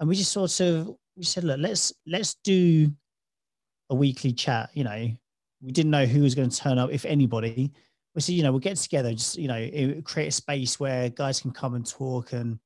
[0.00, 2.92] and we just sort of we said, look, let's let's do
[3.90, 4.70] a weekly chat.
[4.74, 5.10] You know,
[5.62, 7.72] we didn't know who was going to turn up, if anybody.
[8.14, 11.40] We said, you know, we'll get together, just you know, create a space where guys
[11.40, 12.58] can come and talk and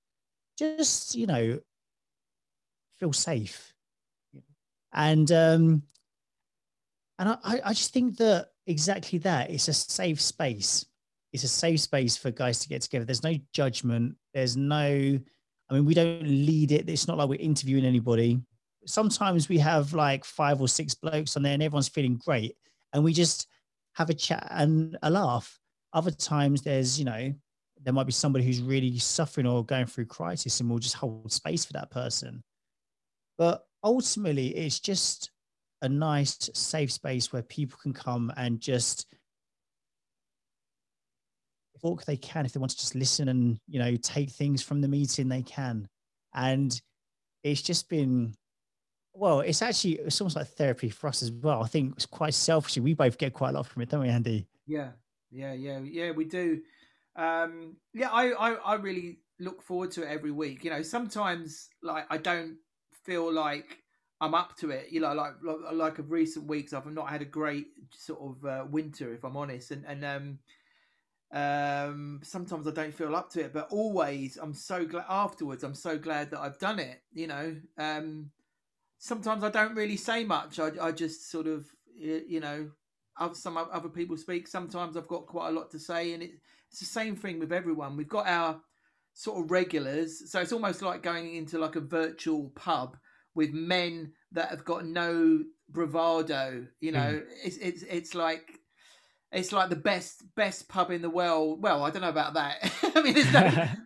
[0.58, 1.58] just you know
[2.98, 3.72] feel safe.
[4.92, 5.82] And um,
[7.18, 10.84] and I, I just think that exactly that it's a safe space.
[11.32, 13.04] It's a safe space for guys to get together.
[13.04, 14.16] There's no judgment.
[14.34, 15.18] There's no,
[15.72, 16.86] I mean, we don't lead it.
[16.90, 18.38] It's not like we're interviewing anybody.
[18.84, 22.58] Sometimes we have like five or six blokes on there and everyone's feeling great.
[22.92, 23.48] And we just
[23.94, 25.58] have a chat and a laugh.
[25.94, 27.32] Other times there's, you know,
[27.82, 31.32] there might be somebody who's really suffering or going through crisis and we'll just hold
[31.32, 32.42] space for that person.
[33.38, 35.30] But ultimately, it's just
[35.80, 39.06] a nice, safe space where people can come and just
[41.82, 42.46] talk they can.
[42.46, 45.42] If they want to just listen and, you know, take things from the meeting, they
[45.42, 45.88] can.
[46.34, 46.80] And
[47.42, 48.34] it's just been,
[49.14, 51.62] well, it's actually, it's almost like therapy for us as well.
[51.62, 52.82] I think it's quite selfishly.
[52.82, 54.46] We both get quite a lot from it, don't we, Andy?
[54.66, 54.90] Yeah,
[55.30, 56.62] yeah, yeah, yeah, we do
[57.16, 60.64] um, yeah, I, I, I really look forward to it every week.
[60.64, 62.56] You know, sometimes like I don't
[63.04, 63.78] feel like
[64.20, 64.88] I'm up to it.
[64.90, 68.44] You know, like like, like of recent weeks, I've not had a great sort of
[68.44, 70.38] uh, winter, if I'm honest, and and um,
[71.32, 75.64] um, sometimes I don't feel up to it, but always I'm so glad afterwards.
[75.64, 77.00] I'm so glad that I've done it.
[77.12, 78.30] You know, um,
[78.98, 80.58] sometimes I don't really say much.
[80.58, 82.70] I I just sort of you know,
[83.32, 84.48] some other people speak.
[84.48, 86.32] Sometimes I've got quite a lot to say, and it
[86.70, 87.96] it's the same thing with everyone.
[87.96, 88.60] We've got our
[89.14, 92.96] sort of regulars, so it's almost like going into like a virtual pub
[93.34, 96.66] with men that have got no bravado.
[96.80, 97.24] You know, mm.
[97.44, 98.58] it's it's it's like
[99.32, 101.62] it's like the best best pub in the world.
[101.62, 102.72] Well, I don't know about that.
[102.94, 103.40] I mean, there's no.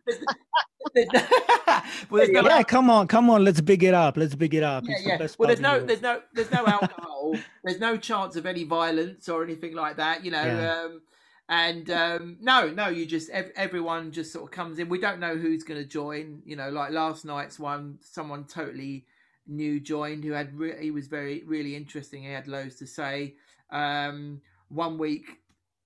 [0.06, 0.24] There's,
[0.94, 1.22] there's no
[2.10, 4.16] well, no yeah, come on, come on, let's big it up.
[4.16, 4.84] Let's big it up.
[4.86, 5.16] Yeah, yeah.
[5.18, 7.34] The well, there's no, there's no, there's no alcohol.
[7.64, 10.24] there's no chance of any violence or anything like that.
[10.24, 10.82] You know, yeah.
[10.82, 11.02] um,
[11.48, 14.88] and um, no, no, you just ev- everyone just sort of comes in.
[14.88, 16.42] We don't know who's going to join.
[16.44, 19.06] You know, like last night's one, someone totally
[19.46, 22.22] new joined who had re- he was very really interesting.
[22.22, 23.34] He had loads to say.
[23.70, 25.40] Um, one week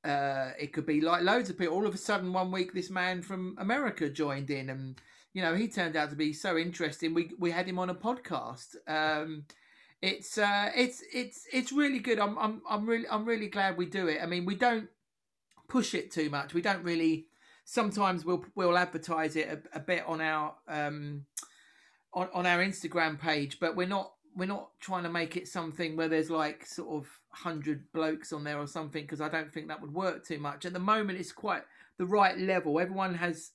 [0.04, 1.74] uh, it could be like loads of people.
[1.74, 5.00] All of a sudden, one week this man from America joined in, and
[5.32, 7.12] you know he turned out to be so interesting.
[7.12, 8.76] We we had him on a podcast.
[8.86, 9.44] Um,
[10.00, 12.18] it's uh, it's it's it's really good.
[12.18, 14.20] I'm I'm I'm really I'm really glad we do it.
[14.22, 14.88] I mean, we don't
[15.68, 16.54] push it too much.
[16.54, 17.26] We don't really.
[17.64, 21.26] Sometimes we'll we'll advertise it a, a bit on our um,
[22.14, 25.96] on on our Instagram page, but we're not we're not trying to make it something
[25.96, 29.68] where there's like sort of hundred blokes on there or something because I don't think
[29.68, 30.64] that would work too much.
[30.64, 31.62] At the moment, it's quite
[31.98, 32.80] the right level.
[32.80, 33.50] Everyone has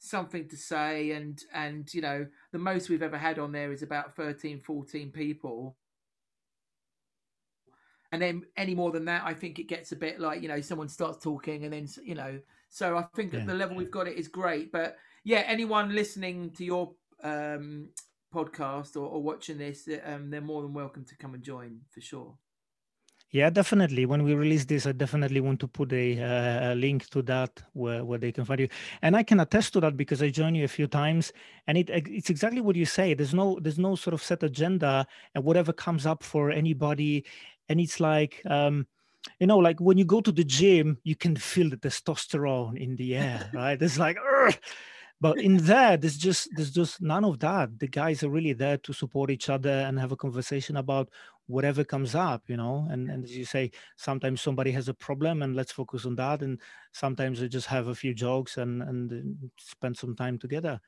[0.00, 3.82] something to say and and you know the most we've ever had on there is
[3.82, 5.74] about 13 14 people
[8.12, 10.60] and then any more than that, I think it gets a bit like you know
[10.60, 12.38] someone starts talking, and then you know.
[12.70, 13.40] So I think yeah.
[13.40, 17.88] at the level we've got it is great, but yeah, anyone listening to your um,
[18.34, 22.00] podcast or, or, watching this, um, they're more than welcome to come and join for
[22.00, 22.34] sure.
[23.30, 24.06] Yeah, definitely.
[24.06, 27.62] When we release this, I definitely want to put a, uh, a, link to that
[27.74, 28.68] where, where they can find you.
[29.02, 31.32] And I can attest to that because I joined you a few times,
[31.66, 33.12] and it it's exactly what you say.
[33.12, 37.26] There's no there's no sort of set agenda, and whatever comes up for anybody,
[37.68, 38.86] and it's like um,
[39.40, 42.96] you know like when you go to the gym you can feel the testosterone in
[42.96, 44.58] the air right it's like Urgh!
[45.20, 47.78] But in there there's just there's just none of that.
[47.78, 51.10] The guys are really there to support each other and have a conversation about
[51.46, 52.86] whatever comes up you know?
[52.90, 56.42] And, and as you say sometimes somebody has a problem and let's focus on that.
[56.42, 56.60] And
[56.92, 60.80] sometimes they just have a few jokes and and spend some time together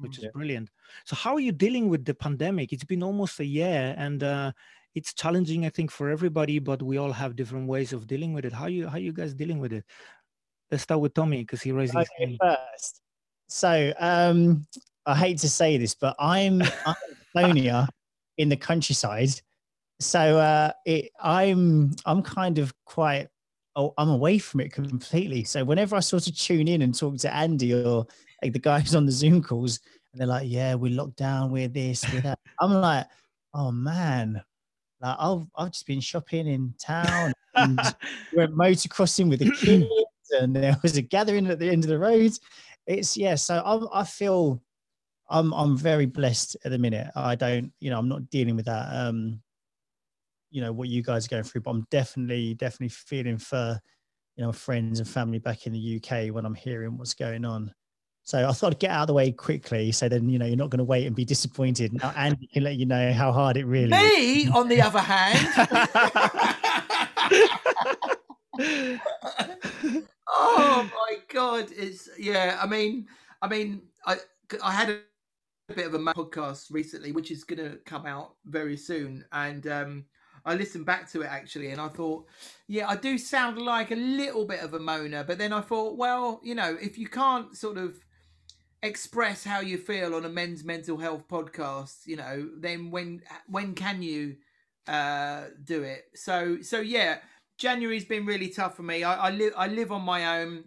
[0.00, 0.70] which is brilliant.
[1.04, 2.72] So how are you dealing with the pandemic?
[2.72, 4.52] It's been almost a year and uh,
[4.94, 8.44] it's challenging i think for everybody but we all have different ways of dealing with
[8.44, 8.52] it.
[8.52, 9.84] How you how you guys dealing with it?
[10.70, 12.38] Let's start with tommy because he raised his hand.
[12.40, 13.02] first
[13.48, 14.66] so um
[15.06, 16.62] i hate to say this but i'm
[17.36, 17.56] i'm
[18.38, 19.30] in the countryside
[20.00, 23.28] so uh it i'm i'm kind of quite
[23.76, 27.16] oh i'm away from it completely so whenever i sort of tune in and talk
[27.16, 28.06] to andy or
[28.42, 29.80] like the guys on the zoom calls
[30.12, 33.06] and they're like yeah we're locked down we're this we're that i'm like
[33.54, 34.40] oh man
[35.00, 37.78] like I've I've just been shopping in town and
[38.34, 39.86] went motocrossing with the kids,
[40.40, 42.32] and there was a gathering at the end of the road.
[42.88, 44.62] It's yeah, so I I feel
[45.28, 47.08] I'm I'm very blessed at the minute.
[47.14, 48.88] I don't, you know, I'm not dealing with that.
[48.90, 49.42] Um,
[50.50, 53.78] you know what you guys are going through, but I'm definitely definitely feeling for
[54.36, 57.74] you know friends and family back in the UK when I'm hearing what's going on.
[58.22, 60.56] So I thought I'd get out of the way quickly, so then you know you're
[60.56, 61.92] not going to wait and be disappointed.
[61.92, 63.90] Now Andy can let you know how hard it really.
[63.90, 64.50] Me, is.
[64.50, 65.38] on the other hand.
[70.28, 71.68] oh my god!
[71.76, 72.58] It's yeah.
[72.62, 73.06] I mean,
[73.42, 74.16] I mean, I
[74.62, 75.00] I had a
[75.74, 80.04] bit of a podcast recently, which is going to come out very soon, and um,
[80.44, 82.26] I listened back to it actually, and I thought,
[82.66, 85.96] yeah, I do sound like a little bit of a moaner, but then I thought,
[85.96, 87.98] well, you know, if you can't sort of
[88.82, 93.74] express how you feel on a men's mental health podcast, you know, then when when
[93.74, 94.36] can you
[94.86, 96.04] uh, do it?
[96.14, 97.18] So so yeah,
[97.58, 99.02] January's been really tough for me.
[99.02, 100.64] I, I live I live on my own.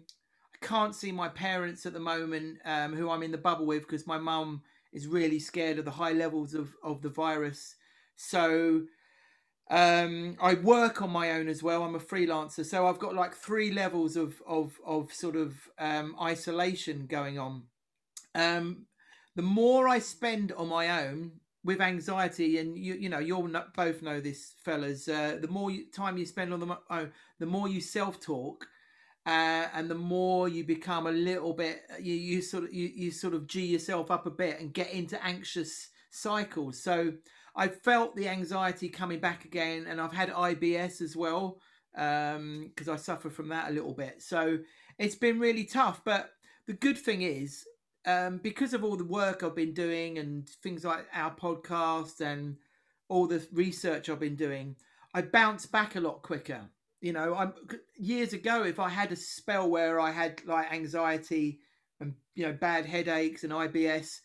[0.54, 3.82] I can't see my parents at the moment, um, who I'm in the bubble with,
[3.82, 7.76] because my mum is really scared of the high levels of of the virus.
[8.16, 8.82] So
[9.70, 11.82] um, I work on my own as well.
[11.82, 16.14] I'm a freelancer, so I've got like three levels of of of sort of um,
[16.20, 17.64] isolation going on.
[18.34, 18.86] Um,
[19.34, 24.02] the more I spend on my own with anxiety, and you you know you'll both
[24.02, 25.08] know this, fellas.
[25.08, 28.66] Uh, the more you, time you spend on the own, the more you self talk,
[29.26, 33.10] uh, and the more you become a little bit you, you sort of you, you
[33.10, 36.82] sort of g yourself up a bit and get into anxious cycles.
[36.82, 37.12] So
[37.54, 41.58] I felt the anxiety coming back again, and I've had IBS as well
[41.92, 42.36] because
[42.88, 44.22] um, I suffer from that a little bit.
[44.22, 44.58] So
[44.98, 46.02] it's been really tough.
[46.04, 46.30] But
[46.66, 47.64] the good thing is,
[48.06, 52.56] um, because of all the work I've been doing and things like our podcast and
[53.08, 54.76] all the research I've been doing,
[55.14, 56.68] I bounce back a lot quicker.
[57.00, 57.52] You know, I'm
[57.96, 61.60] years ago if I had a spell where I had like anxiety
[62.00, 64.20] and you know bad headaches and IBS,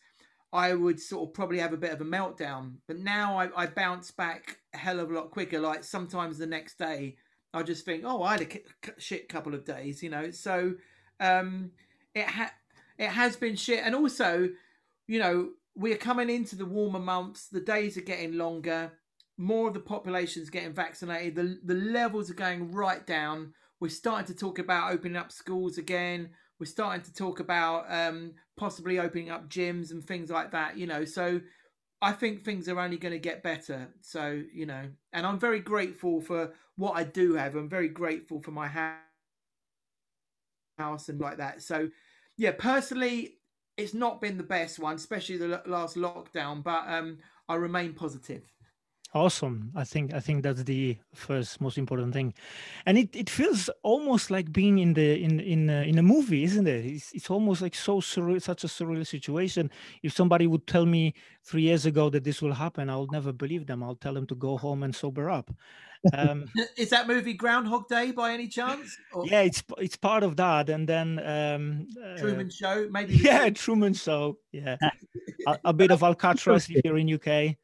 [0.52, 2.76] I would sort of probably have a bit of a meltdown.
[2.86, 5.60] But now I, I bounce back a hell of a lot quicker.
[5.60, 7.16] Like sometimes the next day,
[7.52, 10.30] I just think, oh, I had a shit couple of days, you know.
[10.30, 10.74] So
[11.20, 11.72] um,
[12.14, 12.54] it ha-
[12.98, 14.48] it has been shit, and also,
[15.06, 17.48] you know, we're coming into the warmer months.
[17.48, 18.92] The days are getting longer.
[19.36, 21.36] More of the population is getting vaccinated.
[21.36, 23.54] The the levels are going right down.
[23.80, 28.32] We're starting to talk about opening up schools again we're starting to talk about um,
[28.56, 30.76] possibly opening up gyms and things like that.
[30.76, 31.40] You know, so
[32.02, 33.88] I think things are only going to get better.
[34.00, 37.54] So you know, and I'm very grateful for what I do have.
[37.54, 38.98] I'm very grateful for my house
[41.08, 41.62] and like that.
[41.62, 41.88] So
[42.38, 43.34] yeah, personally,
[43.76, 46.62] it's not been the best one, especially the last lockdown.
[46.62, 48.44] But um, I remain positive.
[49.14, 49.72] Awesome.
[49.74, 52.34] I think I think that's the first most important thing,
[52.84, 56.44] and it, it feels almost like being in the in in uh, in a movie,
[56.44, 56.84] isn't it?
[56.84, 59.70] It's, it's almost like so surreal, such a surreal situation.
[60.02, 63.66] If somebody would tell me three years ago that this will happen, I'll never believe
[63.66, 63.82] them.
[63.82, 65.50] I'll tell them to go home and sober up.
[66.12, 66.44] Um,
[66.76, 68.94] Is that movie Groundhog Day by any chance?
[69.14, 69.26] Or...
[69.26, 73.16] Yeah, it's it's part of that, and then um, uh, Truman Show, maybe.
[73.22, 74.36] Yeah, Truman Show.
[74.52, 74.76] Yeah,
[75.46, 77.56] a, a bit of Alcatraz if you're in UK.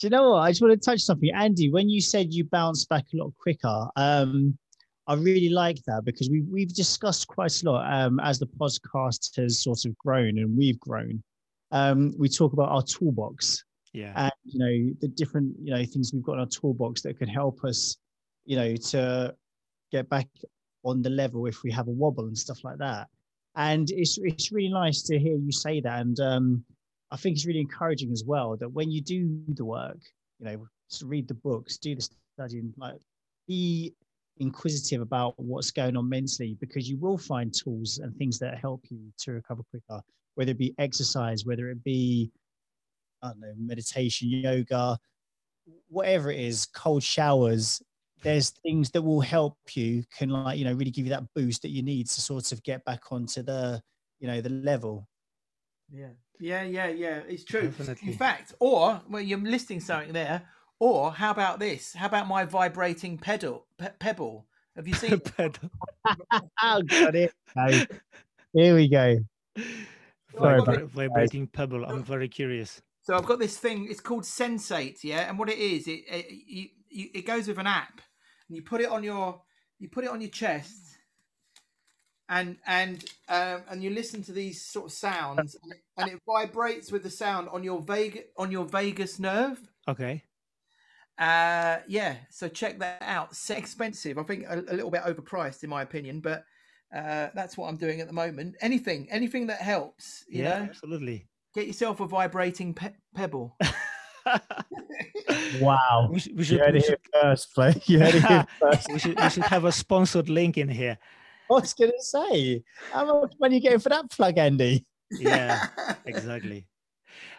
[0.00, 0.38] Do you know what?
[0.38, 1.70] I just want to touch something, Andy.
[1.70, 4.56] When you said you bounce back a lot quicker, um,
[5.06, 9.36] I really like that because we we've discussed quite a lot um, as the podcast
[9.36, 11.22] has sort of grown and we've grown.
[11.70, 16.14] Um, we talk about our toolbox, yeah, and you know the different you know things
[16.14, 17.98] we've got in our toolbox that could help us,
[18.46, 19.34] you know, to
[19.92, 20.28] get back
[20.82, 23.06] on the level if we have a wobble and stuff like that.
[23.54, 26.00] And it's it's really nice to hear you say that.
[26.00, 26.64] And um,
[27.10, 29.98] I think it's really encouraging as well that when you do the work,
[30.38, 30.66] you know,
[31.02, 33.00] read the books, do the studying, like
[33.46, 33.94] be
[34.38, 38.82] inquisitive about what's going on mentally because you will find tools and things that help
[38.90, 40.00] you to recover quicker,
[40.34, 42.30] whether it be exercise, whether it be,
[43.22, 44.98] I don't know, meditation, yoga,
[45.88, 47.82] whatever it is, cold showers.
[48.22, 51.62] There's things that will help you, can like, you know, really give you that boost
[51.62, 53.82] that you need to sort of get back onto the,
[54.20, 55.08] you know, the level.
[55.92, 56.08] Yeah.
[56.38, 57.20] Yeah, yeah, yeah.
[57.28, 57.68] It's true.
[57.68, 58.12] Definitely.
[58.12, 60.42] In fact, or well, you're listing something there.
[60.78, 61.92] Or how about this?
[61.92, 64.46] How about my vibrating pedal pe- pebble?
[64.74, 65.70] Have you seen pedal?
[66.62, 67.34] oh, got it.
[68.54, 69.18] Here we go.
[70.34, 71.84] Vibra- vibrating pebble.
[71.84, 72.80] I'm very curious.
[73.02, 73.88] So I've got this thing.
[73.90, 75.28] It's called Sensate, yeah.
[75.28, 78.00] And what it is, it it, it, it goes with an app,
[78.48, 79.42] and you put it on your
[79.78, 80.89] you put it on your chest,
[82.30, 85.56] and and um, and you listen to these sort of sounds,
[85.98, 89.60] and it vibrates with the sound on your vagus on your vagus nerve.
[89.86, 90.22] Okay.
[91.18, 92.16] Uh, yeah.
[92.30, 93.28] So check that out.
[93.32, 94.16] It's expensive.
[94.16, 96.44] I think a, a, little bit overpriced in my opinion, but
[96.94, 98.56] uh, that's what I'm doing at the moment.
[98.62, 100.24] Anything, anything that helps.
[100.28, 100.64] You yeah, know?
[100.64, 101.26] absolutely.
[101.54, 103.54] Get yourself a vibrating pe- pebble.
[105.60, 106.08] wow.
[106.10, 107.74] We should, we should, you heard we should, it first, play.
[107.84, 108.90] You heard it first.
[108.90, 110.96] we, should, we should have a sponsored link in here.
[111.54, 114.84] I was going to say, how much money are you getting for that plug, Andy?
[115.10, 115.66] Yeah,
[116.06, 116.66] exactly.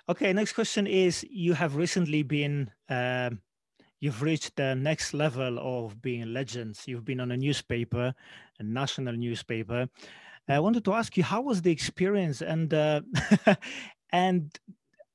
[0.09, 3.39] Okay, next question is: You have recently been, um,
[4.01, 6.83] you've reached the next level of being legends.
[6.87, 8.13] You've been on a newspaper,
[8.59, 9.87] a national newspaper.
[10.49, 13.01] I wanted to ask you, how was the experience, and uh,
[14.11, 14.51] and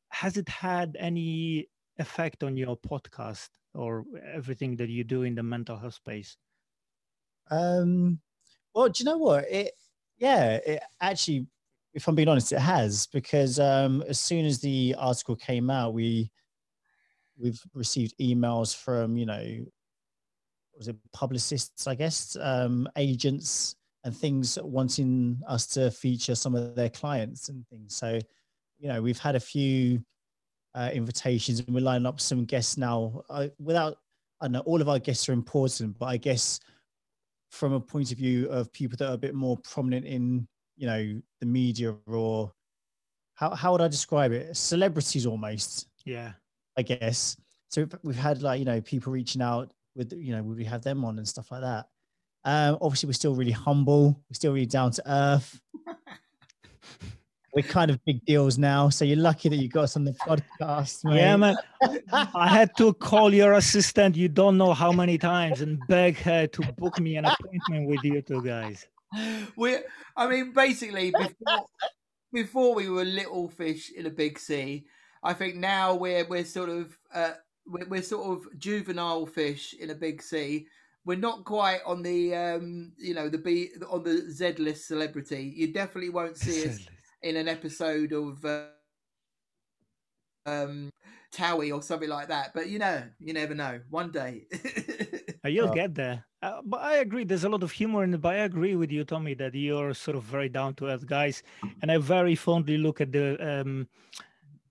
[0.09, 1.69] has it had any
[1.99, 6.39] effect on your podcast or everything that you do in the mental health space?
[7.51, 8.21] Um,
[8.77, 9.51] well, do you know what?
[9.51, 9.73] It,
[10.19, 11.47] yeah, it actually,
[11.95, 15.95] if I'm being honest, it has because um, as soon as the article came out,
[15.95, 16.31] we
[17.39, 19.43] we've received emails from you know,
[20.77, 26.77] was it publicists, I guess, um, agents and things wanting us to feature some of
[26.77, 27.97] their clients and things.
[27.97, 28.19] So,
[28.79, 30.05] you know, we've had a few
[30.75, 33.23] uh, invitations and we're lining up some guests now.
[33.59, 33.97] Without,
[34.43, 36.61] I know all of our guests are important, but I guess
[37.51, 40.87] from a point of view of people that are a bit more prominent in, you
[40.87, 42.53] know, the media or
[43.35, 44.57] how, how would I describe it?
[44.57, 45.89] Celebrities almost.
[46.05, 46.33] Yeah.
[46.77, 47.37] I guess.
[47.69, 50.83] So we've had like, you know, people reaching out with, you know, would we have
[50.83, 51.87] them on and stuff like that.
[52.45, 54.23] Um, obviously, we're still really humble.
[54.31, 55.61] We're still really down to earth.
[57.57, 58.91] we're kind of big deals now.
[58.91, 61.03] So you're lucky that you got us on the podcast.
[61.05, 61.17] Mate.
[61.17, 61.57] Yeah, man.
[62.13, 64.15] I had to call your assistant.
[64.15, 68.05] You don't know how many times and beg her to book me an appointment with
[68.05, 68.87] you two guys.
[69.57, 69.79] We,
[70.15, 71.67] I mean, basically, before,
[72.31, 74.85] before we were little fish in a big sea.
[75.23, 77.33] I think now we're we're sort of uh,
[77.67, 80.67] we're, we're sort of juvenile fish in a big sea.
[81.07, 85.55] We're not quite on the um, you know the B on the Z list celebrity.
[85.57, 86.87] You definitely won't see us
[87.23, 88.67] in an episode of uh,
[90.47, 90.91] um,
[91.33, 92.53] Towie or something like that.
[92.55, 93.81] But you know, you never know.
[93.91, 94.47] One day.
[95.45, 96.25] You'll get there.
[96.43, 97.25] Uh, but I agree.
[97.25, 98.21] There's a lot of humor in it.
[98.21, 101.43] But I agree with you, Tommy, that you're sort of very down to earth guys,
[101.83, 103.89] and I very fondly look at the um,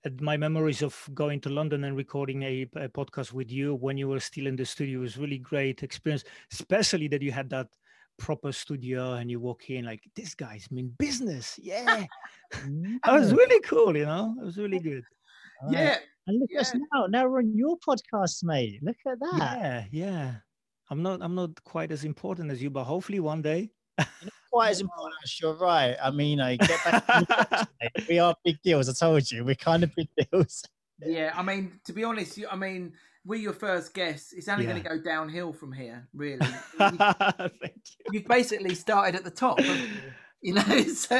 [0.05, 3.97] at my memories of going to London and recording a, a, podcast with you when
[3.97, 4.99] you were still in the studio.
[4.99, 7.69] It was really great experience, especially that you had that
[8.17, 11.59] proper studio and you walk in like this guy's in business.
[11.61, 12.05] Yeah,
[12.53, 12.97] mm.
[13.03, 13.95] that was really cool.
[13.95, 15.03] You know, it was really good.
[15.69, 15.97] yeah.
[16.27, 16.59] And look Yeah.
[16.61, 17.05] at us now.
[17.07, 18.79] Now we're on your podcast, mate.
[18.81, 19.37] Look at that.
[19.59, 20.33] Yeah, yeah.
[20.89, 21.21] I'm not.
[21.21, 23.71] I'm not quite as important as you, but hopefully one day.
[24.51, 25.95] Quite as important as you're right.
[26.01, 27.05] I mean, I get back.
[27.07, 28.87] to the we are big deals.
[28.89, 30.63] I told you, we're kind of big deals.
[31.01, 32.93] Yeah, I mean, to be honest, you- I mean,
[33.25, 34.33] we're your first guests.
[34.33, 34.71] It's only Yeah.
[34.71, 36.45] going to go downhill from here, really.
[36.79, 38.05] You- Thank you.
[38.11, 39.75] You've basically started at the top, you?
[40.41, 40.63] you know.
[40.93, 41.15] So...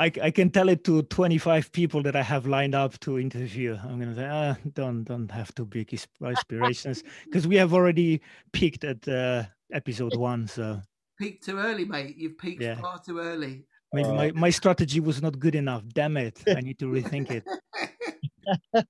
[0.00, 3.76] I, I can tell it to 25 people that I have lined up to interview.
[3.82, 8.20] I'm gonna say, ah, don't don't have too big aspirations because we have already
[8.52, 10.48] peaked at uh, episode one.
[10.48, 10.80] So
[11.18, 12.16] peaked too early, mate.
[12.16, 12.76] You've peaked Yeah.
[12.80, 13.66] far too early.
[13.92, 14.14] maybe Oh.
[14.14, 15.82] my, my strategy was not good enough.
[15.92, 16.42] Damn it!
[16.48, 18.84] I need to rethink it.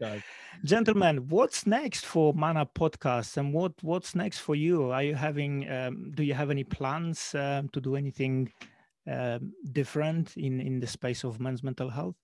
[0.00, 0.22] God.
[0.64, 4.90] Gentlemen, what's next for Man Up Podcast, and what what's next for you?
[4.90, 5.70] Are you having?
[5.70, 8.52] Um, do you have any plans um, to do anything
[9.06, 12.16] um, different in in the space of men's mental health?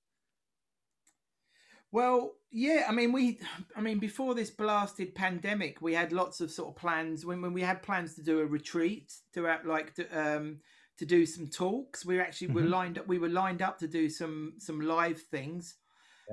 [1.93, 3.39] Well, yeah, I mean, we,
[3.77, 7.25] I mean, before this blasted pandemic, we had lots of sort of plans.
[7.25, 10.59] When, when we had plans to do a retreat, to like to, um,
[10.99, 12.71] to do some talks, we actually were Mhm.
[12.71, 13.07] lined up.
[13.07, 15.77] We were lined up to do some some live things,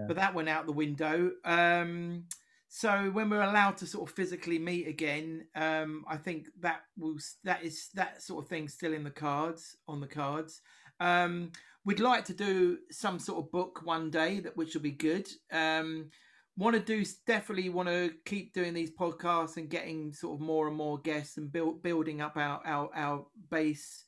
[0.07, 1.31] But that went out the window.
[1.45, 2.25] Um,
[2.67, 7.17] so when we're allowed to sort of physically meet again, um, I think that will
[7.43, 10.61] that is that sort of thing still in the cards on the cards.
[10.99, 11.51] Um,
[11.85, 15.27] we'd like to do some sort of book one day that which will be good
[15.51, 16.09] um
[16.55, 20.67] want to do definitely want to keep doing these podcasts and getting sort of more
[20.67, 24.05] and more guests and build building up our our, our base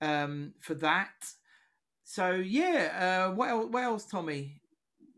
[0.00, 1.12] um for that
[2.02, 4.60] so yeah uh what else, what else tommy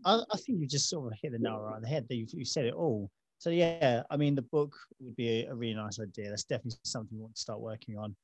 [0.06, 2.06] I, I think you just sort of hit the nail right on the head.
[2.08, 3.10] That you, you said it all.
[3.38, 6.30] So yeah, I mean, the book would be a, a really nice idea.
[6.30, 8.16] That's definitely something we want to start working on.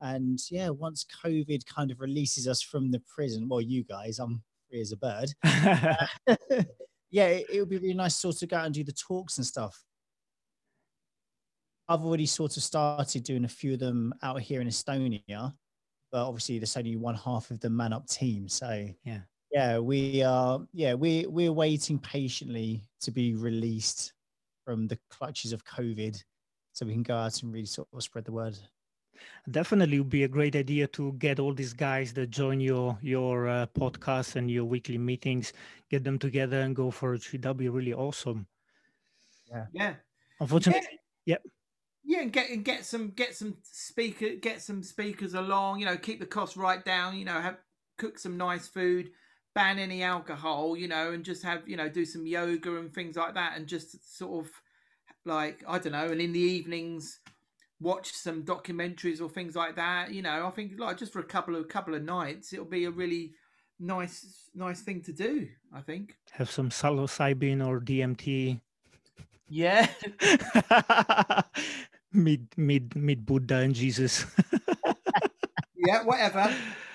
[0.00, 4.42] And yeah, once COVID kind of releases us from the prison, well, you guys, I'm
[4.70, 5.30] free as a bird.
[6.28, 6.36] Uh,
[7.10, 8.92] yeah, it, it would be really nice to sort of go out and do the
[8.92, 9.82] talks and stuff.
[11.88, 15.54] I've already sort of started doing a few of them out here in Estonia,
[16.12, 18.48] but obviously there's only one half of the man up team.
[18.48, 19.20] So Yeah.
[19.52, 20.60] Yeah, we are.
[20.72, 24.12] Yeah, we we're waiting patiently to be released
[24.64, 26.22] from the clutches of COVID,
[26.72, 28.58] so we can go out and really sort of spread the word.
[29.50, 33.48] Definitely would be a great idea to get all these guys that join your your
[33.48, 35.52] uh, podcast and your weekly meetings,
[35.90, 37.42] get them together and go for a retreat.
[37.42, 38.46] That'd be really awesome.
[39.50, 39.94] yeah Yeah.
[40.40, 41.42] Unfortunately, yep
[42.08, 45.96] yeah and get and get some get some speaker get some speakers along you know
[45.96, 47.58] keep the cost right down you know have
[47.98, 49.10] cook some nice food
[49.58, 53.16] ban any alcohol you know and just have you know do some yoga and things
[53.16, 54.52] like that and just sort of
[55.24, 57.20] like i don't know and in the evenings
[57.80, 61.24] watch some documentaries or things like that you know i think like just for a
[61.24, 63.32] couple of couple of nights it'll be a really
[63.78, 65.48] nice, nice thing to do.
[65.72, 66.16] I think.
[66.32, 68.60] Have some psilocybin or DMT.
[69.48, 69.88] Yeah.
[72.12, 74.26] meet meet meet Buddha and Jesus.
[75.76, 76.54] yeah, whatever.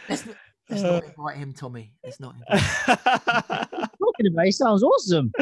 [0.09, 0.26] Let's,
[0.74, 1.93] let's Uh, not invite him, Tommy.
[2.03, 2.36] Let's not.
[2.36, 3.69] Invite
[3.99, 5.32] Talking about it sounds awesome.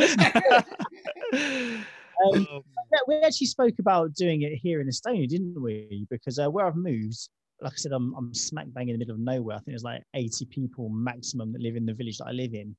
[2.24, 6.06] Um, Oh, yeah, we actually spoke about doing it here in Estonia, didn't we?
[6.12, 7.18] Because uh, where I've moved,
[7.62, 9.56] like I said, I'm, I'm smack bang in the middle of nowhere.
[9.56, 12.54] I think there's like 80 people maximum that live in the village that I live
[12.54, 12.76] in.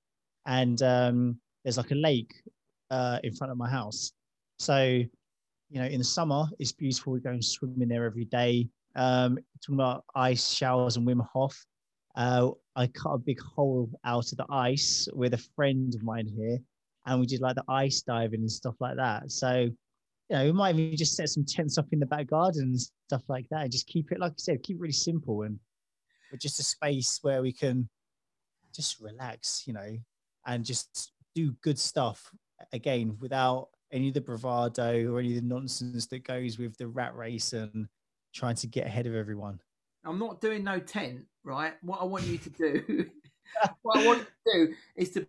[0.46, 2.32] And um, there's like a lake
[2.92, 4.12] uh, in front of my house.
[4.60, 5.08] So, you
[5.80, 7.14] know, in the summer, it's beautiful.
[7.14, 8.68] We go and swim in there every day.
[8.94, 11.60] Um, talking about ice showers and Wim Hof.
[12.14, 16.26] Uh, I cut a big hole out of the ice with a friend of mine
[16.26, 16.58] here
[17.06, 19.30] and we did like the ice diving and stuff like that.
[19.30, 19.60] So,
[20.28, 22.80] you know, we might even just set some tents up in the back garden and
[22.80, 25.58] stuff like that, and just keep it, like I said, keep it really simple and
[26.30, 27.88] but just a space where we can
[28.74, 29.98] just relax, you know,
[30.46, 32.30] and just do good stuff
[32.72, 36.88] again without any of the bravado or any of the nonsense that goes with the
[36.88, 37.86] rat race and
[38.34, 39.60] trying to get ahead of everyone.
[40.04, 41.74] I'm not doing no tent, right?
[41.82, 43.10] What I want you to do,
[43.82, 45.26] what I want you to do is to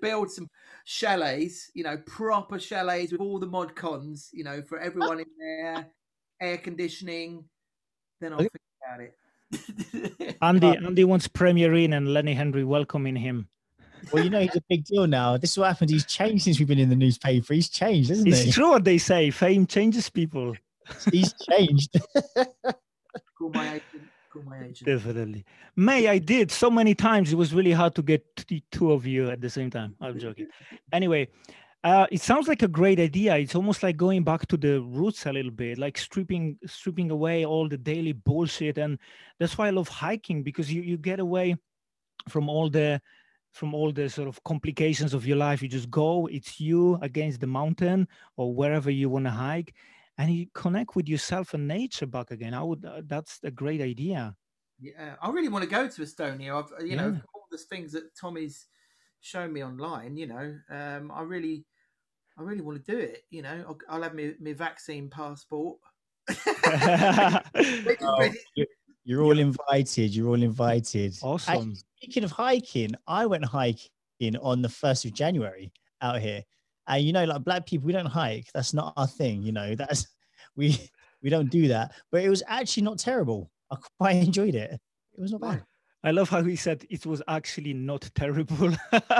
[0.00, 0.48] build some
[0.84, 5.26] chalets, you know, proper chalets with all the mod cons, you know, for everyone in
[5.38, 5.88] there,
[6.40, 7.44] air conditioning.
[8.20, 8.48] Then I'll Okay.
[8.52, 10.36] think about it.
[10.42, 13.48] Andy Andy wants Premier Inn and Lenny Henry welcoming him.
[14.12, 15.36] Well, you know, he's a big deal now.
[15.36, 15.90] This is what happened.
[15.90, 17.52] He's changed since we've been in the newspaper.
[17.54, 18.32] He's changed, isn't he?
[18.32, 19.30] It's true what they say.
[19.30, 20.56] Fame changes people.
[21.10, 21.90] He's changed.
[23.38, 24.02] call my agent.
[24.32, 24.86] Call my agent.
[24.86, 25.44] Definitely.
[25.76, 27.32] May I did so many times.
[27.32, 29.94] It was really hard to get the two of you at the same time.
[30.00, 30.48] I'm joking.
[30.92, 31.28] Anyway,
[31.84, 33.36] uh, it sounds like a great idea.
[33.36, 37.44] It's almost like going back to the roots a little bit, like stripping stripping away
[37.44, 38.78] all the daily bullshit.
[38.78, 38.98] And
[39.38, 41.56] that's why I love hiking because you you get away
[42.28, 43.00] from all the
[43.52, 45.62] from all the sort of complications of your life.
[45.62, 46.26] You just go.
[46.26, 49.74] It's you against the mountain or wherever you want to hike.
[50.18, 52.52] And you connect with yourself and nature back again.
[52.52, 52.84] I would.
[52.84, 54.34] Uh, that's a great idea.
[54.80, 56.54] Yeah, I really want to go to Estonia.
[56.62, 58.66] I've, you know, all the things that Tommy's
[59.20, 60.16] shown me online.
[60.16, 61.64] You know, um, I really,
[62.36, 63.22] I really want to do it.
[63.30, 65.78] You know, I'll, I'll have my, my vaccine passport.
[68.00, 68.66] Oh, you-
[69.04, 70.14] You're all invited.
[70.14, 71.12] You're all invited.
[71.14, 71.74] Actually, awesome.
[71.74, 76.44] speaking of hiking, I went hiking on the 1st of January out here.
[76.88, 78.48] And you know, like black people, we don't hike.
[78.54, 79.42] That's not our thing.
[79.42, 80.06] You know, that's
[80.56, 80.78] we
[81.22, 81.92] we don't do that.
[82.10, 83.50] But it was actually not terrible.
[83.70, 84.72] I quite enjoyed it.
[84.72, 85.64] It was not bad.
[86.04, 88.70] I love how he said it was actually not terrible.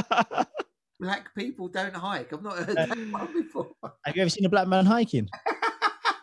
[1.01, 2.33] Black people don't hike.
[2.33, 3.69] I've not heard uh, that one before.
[4.05, 5.29] Have you ever seen a black man hiking?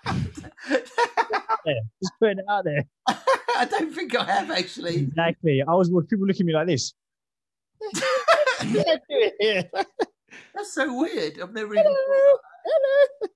[0.05, 2.83] Just putting it out there.
[3.07, 4.97] I don't think I have actually.
[4.97, 5.61] Exactly.
[5.61, 6.93] I was people looking at me like this.
[8.65, 9.69] Yeah, do it.
[10.55, 11.39] That's so weird.
[11.41, 11.85] I've never even.
[11.85, 12.37] Hello.
[12.65, 13.29] Hello.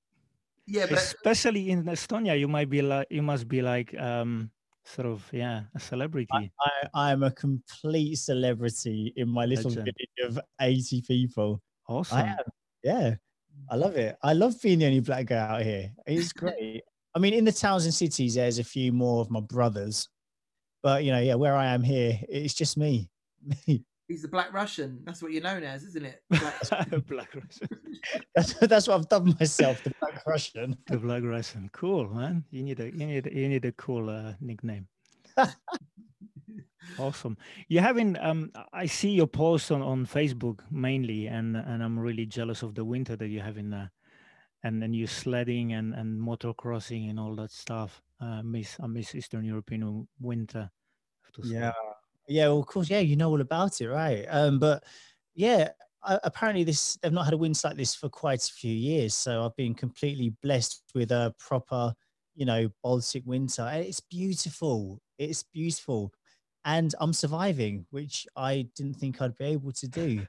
[0.65, 4.51] Yeah, but Especially in Estonia, you might be like you must be like um
[4.85, 6.27] sort of yeah a celebrity.
[6.33, 6.49] I,
[6.93, 9.85] I am a complete celebrity in my little Legend.
[9.85, 11.61] village of 80 people.
[11.87, 12.17] awesome.
[12.19, 12.37] I am.
[12.83, 13.15] Yeah.
[13.69, 14.15] I love it.
[14.23, 15.91] I love being the only black guy out here.
[16.07, 16.83] It's great.
[17.15, 20.07] I mean, in the towns and cities, there's a few more of my brothers.
[20.81, 23.09] But you know, yeah, where I am here, it's just me.
[23.67, 23.83] Me.
[24.09, 24.99] He's the Black Russian.
[25.05, 26.21] That's what you're known as, isn't it?
[26.29, 27.69] Black- Black Russian.
[28.35, 30.77] That's, that's what I've dubbed myself, the Black Russian.
[30.87, 31.69] The Black Russian.
[31.73, 32.45] Cool, man.
[32.49, 34.87] You need a you need you need a cool uh, nickname.
[36.97, 37.37] awesome.
[37.67, 42.25] You're having um I see your posts on, on Facebook mainly and and I'm really
[42.25, 43.91] jealous of the winter that you have in there.
[44.63, 48.01] And then you sledding and, and motocrossing and all that stuff.
[48.21, 50.69] Uh, miss I miss Eastern European winter.
[50.71, 51.55] I have to say.
[51.55, 51.71] Yeah.
[52.29, 54.25] Yeah, well, of course, yeah, you know all about it, right?
[54.29, 54.83] Um, but
[55.35, 55.71] yeah,
[56.03, 59.15] I, apparently this they've not had a winter like this for quite a few years.
[59.15, 61.93] So I've been completely blessed with a proper,
[62.35, 63.69] you know, Baltic winter.
[63.73, 65.01] It's beautiful.
[65.17, 66.13] It's beautiful.
[66.65, 70.27] And I'm surviving, which I didn't think I'd be able to do.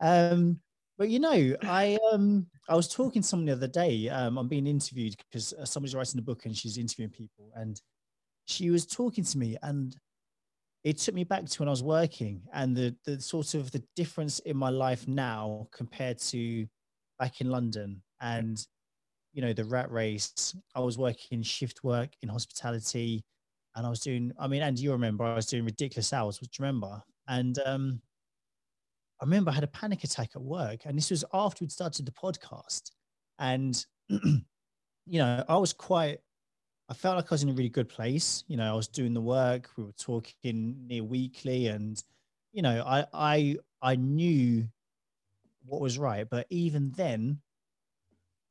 [0.00, 0.60] Um,
[0.98, 4.08] but you know, I um I was talking to someone the other day.
[4.10, 7.80] Um, I'm being interviewed because somebody's writing a book and she's interviewing people, and
[8.46, 9.96] she was talking to me, and
[10.84, 13.82] it took me back to when I was working and the the sort of the
[13.96, 16.66] difference in my life now compared to
[17.18, 18.64] back in London and
[19.32, 20.54] you know the rat race.
[20.74, 23.24] I was working shift work in hospitality
[23.74, 26.58] and I was doing I mean and you remember I was doing ridiculous hours, which
[26.58, 27.02] you remember.
[27.26, 28.02] And um
[29.20, 32.04] I remember I had a panic attack at work and this was after we'd started
[32.04, 32.90] the podcast.
[33.38, 34.42] And you
[35.18, 36.18] know, I was quite
[36.88, 38.44] I felt like I was in a really good place.
[38.46, 39.70] You know, I was doing the work.
[39.76, 42.02] We were talking near weekly, and
[42.52, 44.68] you know, I I I knew
[45.66, 46.28] what was right.
[46.28, 47.40] But even then,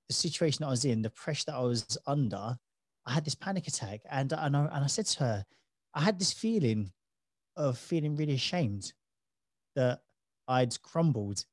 [0.07, 2.57] the situation I was in, the pressure that I was under,
[3.05, 5.45] I had this panic attack, and and I, and I said to her,
[5.93, 6.91] I had this feeling
[7.55, 8.93] of feeling really ashamed
[9.75, 10.01] that
[10.47, 11.45] I'd crumbled,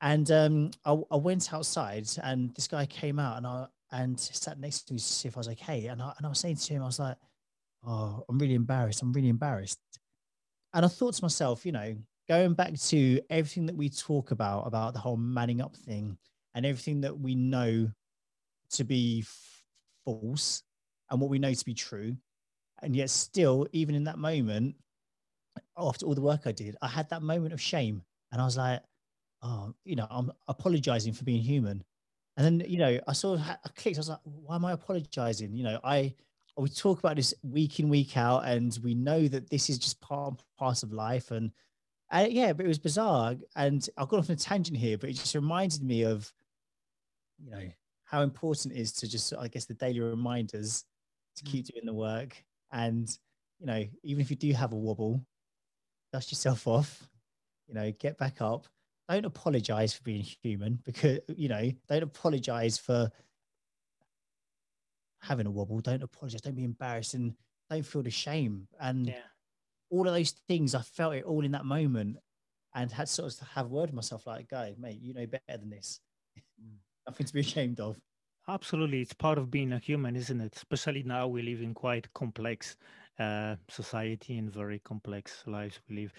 [0.00, 4.58] and um, I, I went outside, and this guy came out, and I and sat
[4.58, 6.56] next to me to see if I was okay, and I and I was saying
[6.56, 7.16] to him, I was like,
[7.84, 9.02] "Oh, I'm really embarrassed.
[9.02, 9.78] I'm really embarrassed,"
[10.74, 11.96] and I thought to myself, you know,
[12.28, 16.16] going back to everything that we talk about about the whole manning up thing
[16.54, 17.90] and everything that we know
[18.70, 19.64] to be f-
[20.04, 20.62] false
[21.10, 22.14] and what we know to be true
[22.82, 24.74] and yet still even in that moment
[25.78, 28.02] after all the work i did i had that moment of shame.
[28.30, 28.82] And i was like
[29.42, 31.82] oh you know i'm apologizing for being human
[32.38, 34.64] and then you know i sort of had, I clicked i was like why am
[34.64, 36.14] i apologizing you know i
[36.56, 40.00] we talk about this week in week out and we know that this is just
[40.00, 41.52] part part of life and
[42.10, 43.34] uh, yeah, but it was bizarre.
[43.54, 46.32] And I've gone off on a tangent here, but it just reminded me of,
[47.38, 47.68] you know,
[48.04, 50.84] how important it is to just, I guess, the daily reminders
[51.36, 51.72] to keep mm.
[51.72, 52.42] doing the work.
[52.72, 53.08] And,
[53.58, 55.20] you know, even if you do have a wobble,
[56.12, 57.06] dust yourself off,
[57.66, 58.66] you know, get back up.
[59.08, 63.10] Don't apologize for being human because, you know, don't apologize for
[65.20, 65.80] having a wobble.
[65.80, 66.42] Don't apologize.
[66.42, 67.34] Don't be embarrassed and
[67.70, 68.68] don't feel the shame.
[68.78, 69.14] And, yeah
[69.90, 72.16] all of those things, I felt it all in that moment
[72.74, 75.26] and had sort of to have a word with myself like, guy, mate, you know
[75.26, 76.00] better than this.
[76.62, 76.76] Mm.
[77.06, 77.98] Nothing to be ashamed of.
[78.48, 79.00] Absolutely.
[79.00, 80.56] It's part of being a human, isn't it?
[80.56, 82.76] Especially now we live in quite complex
[83.18, 86.12] uh, society and very complex lives we live.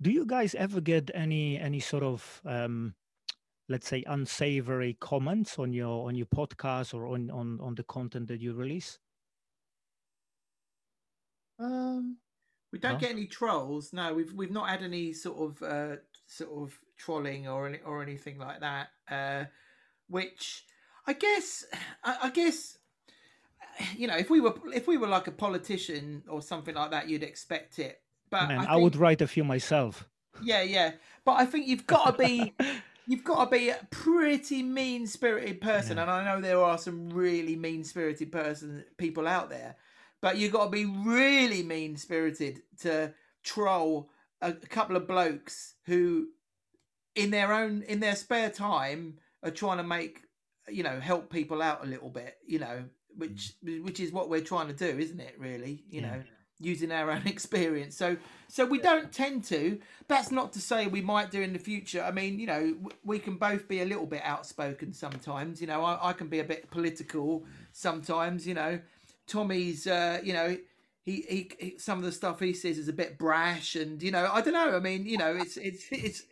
[0.00, 2.94] Do you guys ever get any any sort of um,
[3.68, 8.28] let's say unsavory comments on your on your podcast or on on on the content
[8.28, 8.98] that you release?
[11.58, 12.18] Um
[12.72, 13.92] we don't get any trolls.
[13.92, 18.02] No, we've we've not had any sort of uh, sort of trolling or any, or
[18.02, 18.88] anything like that.
[19.10, 19.44] Uh,
[20.08, 20.64] which
[21.06, 21.64] I guess
[22.04, 22.76] I, I, guess
[23.96, 27.08] you know if we were if we were like a politician or something like that,
[27.08, 28.02] you'd expect it.
[28.30, 30.08] But Man, I, think, I would write a few myself.
[30.42, 30.92] Yeah, yeah.
[31.24, 32.54] But I think you've got to be
[33.06, 36.02] you've got to be a pretty mean spirited person, yeah.
[36.02, 39.76] and I know there are some really mean spirited person people out there
[40.20, 43.12] but you've got to be really mean spirited to
[43.42, 44.10] troll
[44.40, 46.28] a, a couple of blokes who,
[47.14, 50.22] in their own in their spare time, are trying to make
[50.68, 52.38] you know help people out a little bit.
[52.46, 52.84] You know,
[53.16, 53.84] which mm.
[53.84, 55.36] which is what we're trying to do, isn't it?
[55.38, 56.10] Really, you yeah.
[56.10, 56.22] know
[56.60, 57.96] using our own experience.
[57.96, 58.16] So
[58.48, 59.80] so we don't tend to.
[60.08, 62.02] That's not to say we might do in the future.
[62.02, 65.60] I mean, you know, we can both be a little bit outspoken sometimes.
[65.60, 68.46] You know, I, I can be a bit political sometimes.
[68.46, 68.80] You know,
[69.26, 70.56] Tommy's, uh, you know,
[71.04, 74.10] he, he, he, some of the stuff he says is a bit brash, and you
[74.10, 74.76] know, I don't know.
[74.76, 76.22] I mean, you know, it's it's it's,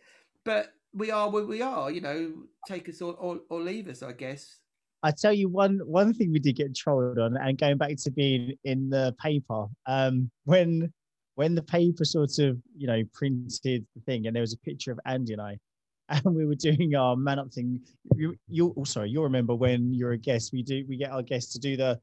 [0.43, 1.91] but we are where we are.
[1.91, 2.33] You know,
[2.65, 4.57] take us or, or, or leave us, I guess.
[5.05, 8.11] I tell you one one thing we did get trolled on, and going back to
[8.11, 10.91] being in the paper, um, when
[11.35, 14.91] when the paper sort of you know printed the thing, and there was a picture
[14.91, 15.57] of Andy and I,
[16.09, 17.79] and we were doing our man up thing.
[18.15, 21.21] You, you oh, sorry, you'll remember when you're a guest, we do we get our
[21.21, 21.99] guests to do the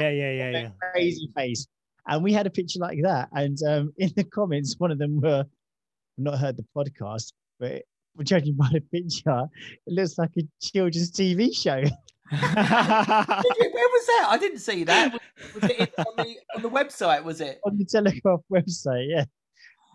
[0.00, 0.68] yeah, yeah, yeah, yeah.
[0.92, 1.66] Crazy face.
[2.06, 3.28] And we had a picture like that.
[3.32, 7.82] And um, in the comments, one of them were, I've not heard the podcast, but
[8.22, 9.46] judging by the picture,
[9.86, 11.82] it looks like a children's TV show.
[12.30, 14.26] Where was that?
[14.30, 15.12] I didn't see that.
[15.12, 17.22] Was, was it on the, on the website?
[17.24, 19.08] Was it on the Telegraph website?
[19.08, 19.24] Yeah.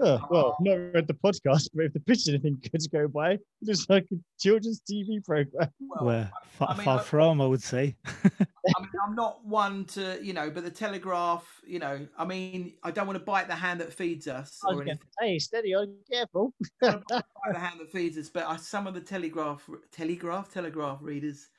[0.04, 0.28] Oh, ah.
[0.32, 3.38] well, I've not read the podcast, but if the pitch anything good to go by,
[3.62, 5.70] it's like a children's TV program.
[5.80, 7.96] Well, well far, I mean, far I, from, I would say.
[8.06, 12.74] I mean, I'm not one to, you know, but the Telegraph, you know, I mean,
[12.84, 14.60] I don't want to bite the hand that feeds us.
[14.66, 15.00] Or anything.
[15.20, 16.54] Hey, steady on, careful.
[16.82, 21.50] bite the hand that feeds us, but some of the Telegraph, Telegraph, Telegraph readers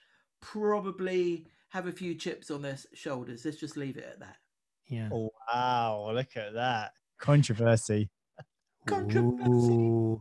[0.43, 3.47] probably have a few chips on their shoulders.
[3.47, 4.37] Let's just leave it at that.
[4.89, 5.09] Yeah.
[5.11, 8.11] Oh, wow, look at that controversy.
[8.87, 10.21] Controversy.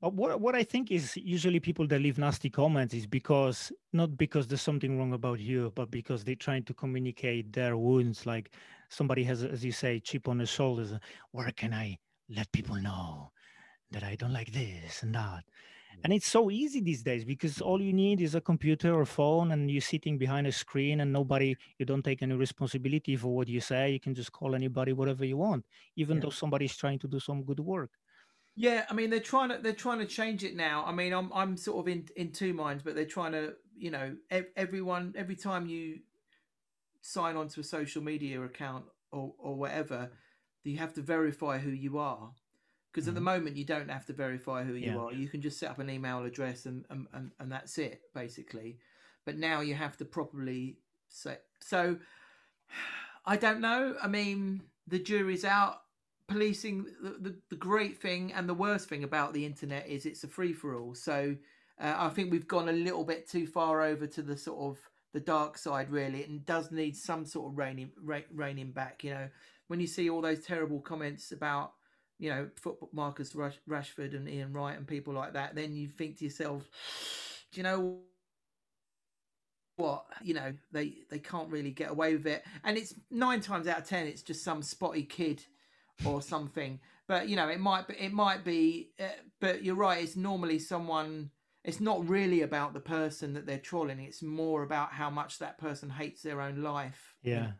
[0.00, 4.16] But what what I think is usually people that leave nasty comments is because not
[4.16, 8.24] because there's something wrong about you, but because they're trying to communicate their wounds.
[8.24, 8.54] Like
[8.90, 10.92] somebody has, as you say, chip on the shoulders.
[11.32, 11.98] Where can I
[12.28, 13.32] let people know
[13.90, 15.42] that I don't like this and that?
[16.04, 19.52] And it's so easy these days because all you need is a computer or phone
[19.52, 23.48] and you're sitting behind a screen and nobody you don't take any responsibility for what
[23.48, 25.64] you say you can just call anybody whatever you want
[25.96, 26.22] even yeah.
[26.22, 27.90] though somebody's trying to do some good work
[28.54, 31.30] yeah i mean they're trying to they're trying to change it now i mean i'm
[31.34, 34.14] i'm sort of in in two minds but they're trying to you know
[34.56, 35.98] everyone every time you
[37.00, 40.10] sign on to a social media account or or whatever,
[40.64, 42.30] you have to verify who you are.
[42.98, 43.16] Because mm-hmm.
[43.16, 43.44] at the mm-hmm.
[43.44, 44.96] moment you don't have to verify who you yeah.
[44.96, 45.12] are.
[45.12, 48.78] You can just set up an email address and, and, and, and that's it, basically.
[49.24, 50.78] But now you have to properly
[51.08, 51.44] set.
[51.60, 51.96] So
[53.24, 53.94] I don't know.
[54.02, 55.82] I mean, the jury's out.
[56.26, 60.24] Policing the, the, the great thing and the worst thing about the internet is it's
[60.24, 60.96] a free for all.
[60.96, 61.36] So
[61.80, 64.78] uh, I think we've gone a little bit too far over to the sort of
[65.12, 67.92] the dark side, really, and does need some sort of reining
[68.34, 69.04] reining back.
[69.04, 69.28] You know,
[69.68, 71.74] when you see all those terrible comments about
[72.18, 75.88] you know football Marcus Rash, Rashford and Ian Wright and people like that, then you
[75.88, 76.68] think to yourself,
[77.52, 77.98] do you know
[79.76, 80.04] what?
[80.22, 82.44] You know they they can't really get away with it.
[82.64, 85.44] And it's nine times out of ten it's just some spotty kid
[86.04, 86.80] or something.
[87.06, 89.04] But you know it might be it might be uh,
[89.40, 91.30] but you're right it's normally someone
[91.64, 95.58] it's not really about the person that they're trolling it's more about how much that
[95.58, 97.14] person hates their own life.
[97.22, 97.52] Yeah.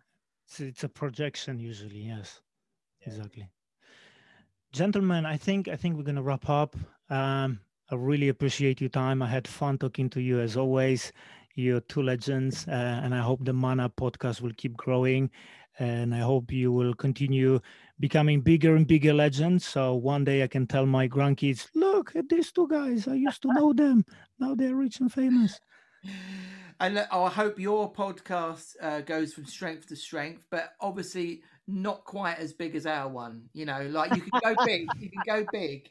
[0.46, 2.40] It's, it's a projection usually yes.
[3.00, 3.12] Yeah.
[3.12, 3.48] exactly
[4.72, 6.76] gentlemen i think i think we're going to wrap up
[7.10, 7.60] um
[7.90, 11.12] i really appreciate your time i had fun talking to you as always
[11.58, 15.28] you're two legends, uh, and I hope the Man Up podcast will keep growing.
[15.80, 17.60] And I hope you will continue
[18.00, 19.64] becoming bigger and bigger legends.
[19.64, 23.06] So one day I can tell my grandkids, look at these two guys.
[23.08, 24.04] I used to know them.
[24.38, 25.58] Now they're rich and famous.
[26.80, 32.38] And I hope your podcast uh, goes from strength to strength, but obviously not quite
[32.38, 33.48] as big as our one.
[33.52, 35.90] You know, like you can go big, you can go big,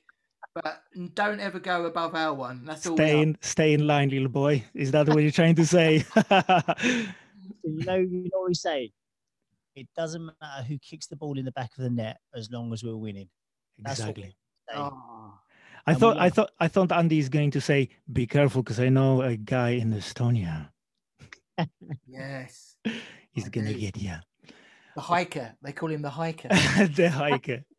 [0.55, 0.81] but
[1.13, 2.63] don't ever go above our one.
[2.63, 2.95] That's all.
[2.95, 4.63] Stay in, stay in line, little boy.
[4.73, 6.05] Is that what you're trying to say?
[6.31, 8.91] you know, you know what we say.
[9.75, 12.71] It doesn't matter who kicks the ball in the back of the net as long
[12.71, 13.27] as we're winning.
[13.77, 14.35] That's exactly.
[14.73, 15.33] Oh.
[15.85, 18.79] I and thought I thought I thought Andy is going to say, "Be careful," because
[18.79, 20.69] I know a guy in Estonia.
[22.07, 22.75] Yes,
[23.31, 24.15] he's gonna get you.
[24.95, 25.53] The hiker.
[25.61, 26.47] They call him the hiker.
[26.49, 27.63] the hiker.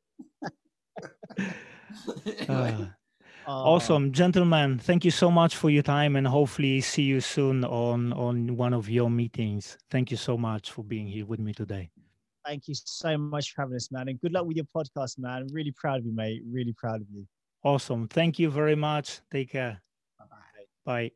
[3.46, 4.78] Uh, awesome, gentlemen.
[4.78, 8.74] Thank you so much for your time, and hopefully see you soon on on one
[8.74, 9.78] of your meetings.
[9.88, 11.88] Thank you so much for being here with me today.
[12.44, 15.42] Thank you so much for having us, man, and good luck with your podcast, man.
[15.42, 16.42] I'm really proud of you, mate.
[16.46, 17.26] Really proud of you.
[17.64, 18.06] Awesome.
[18.08, 19.20] Thank you very much.
[19.32, 19.80] Take care.
[20.18, 20.64] Bye-bye.
[20.84, 21.10] Bye.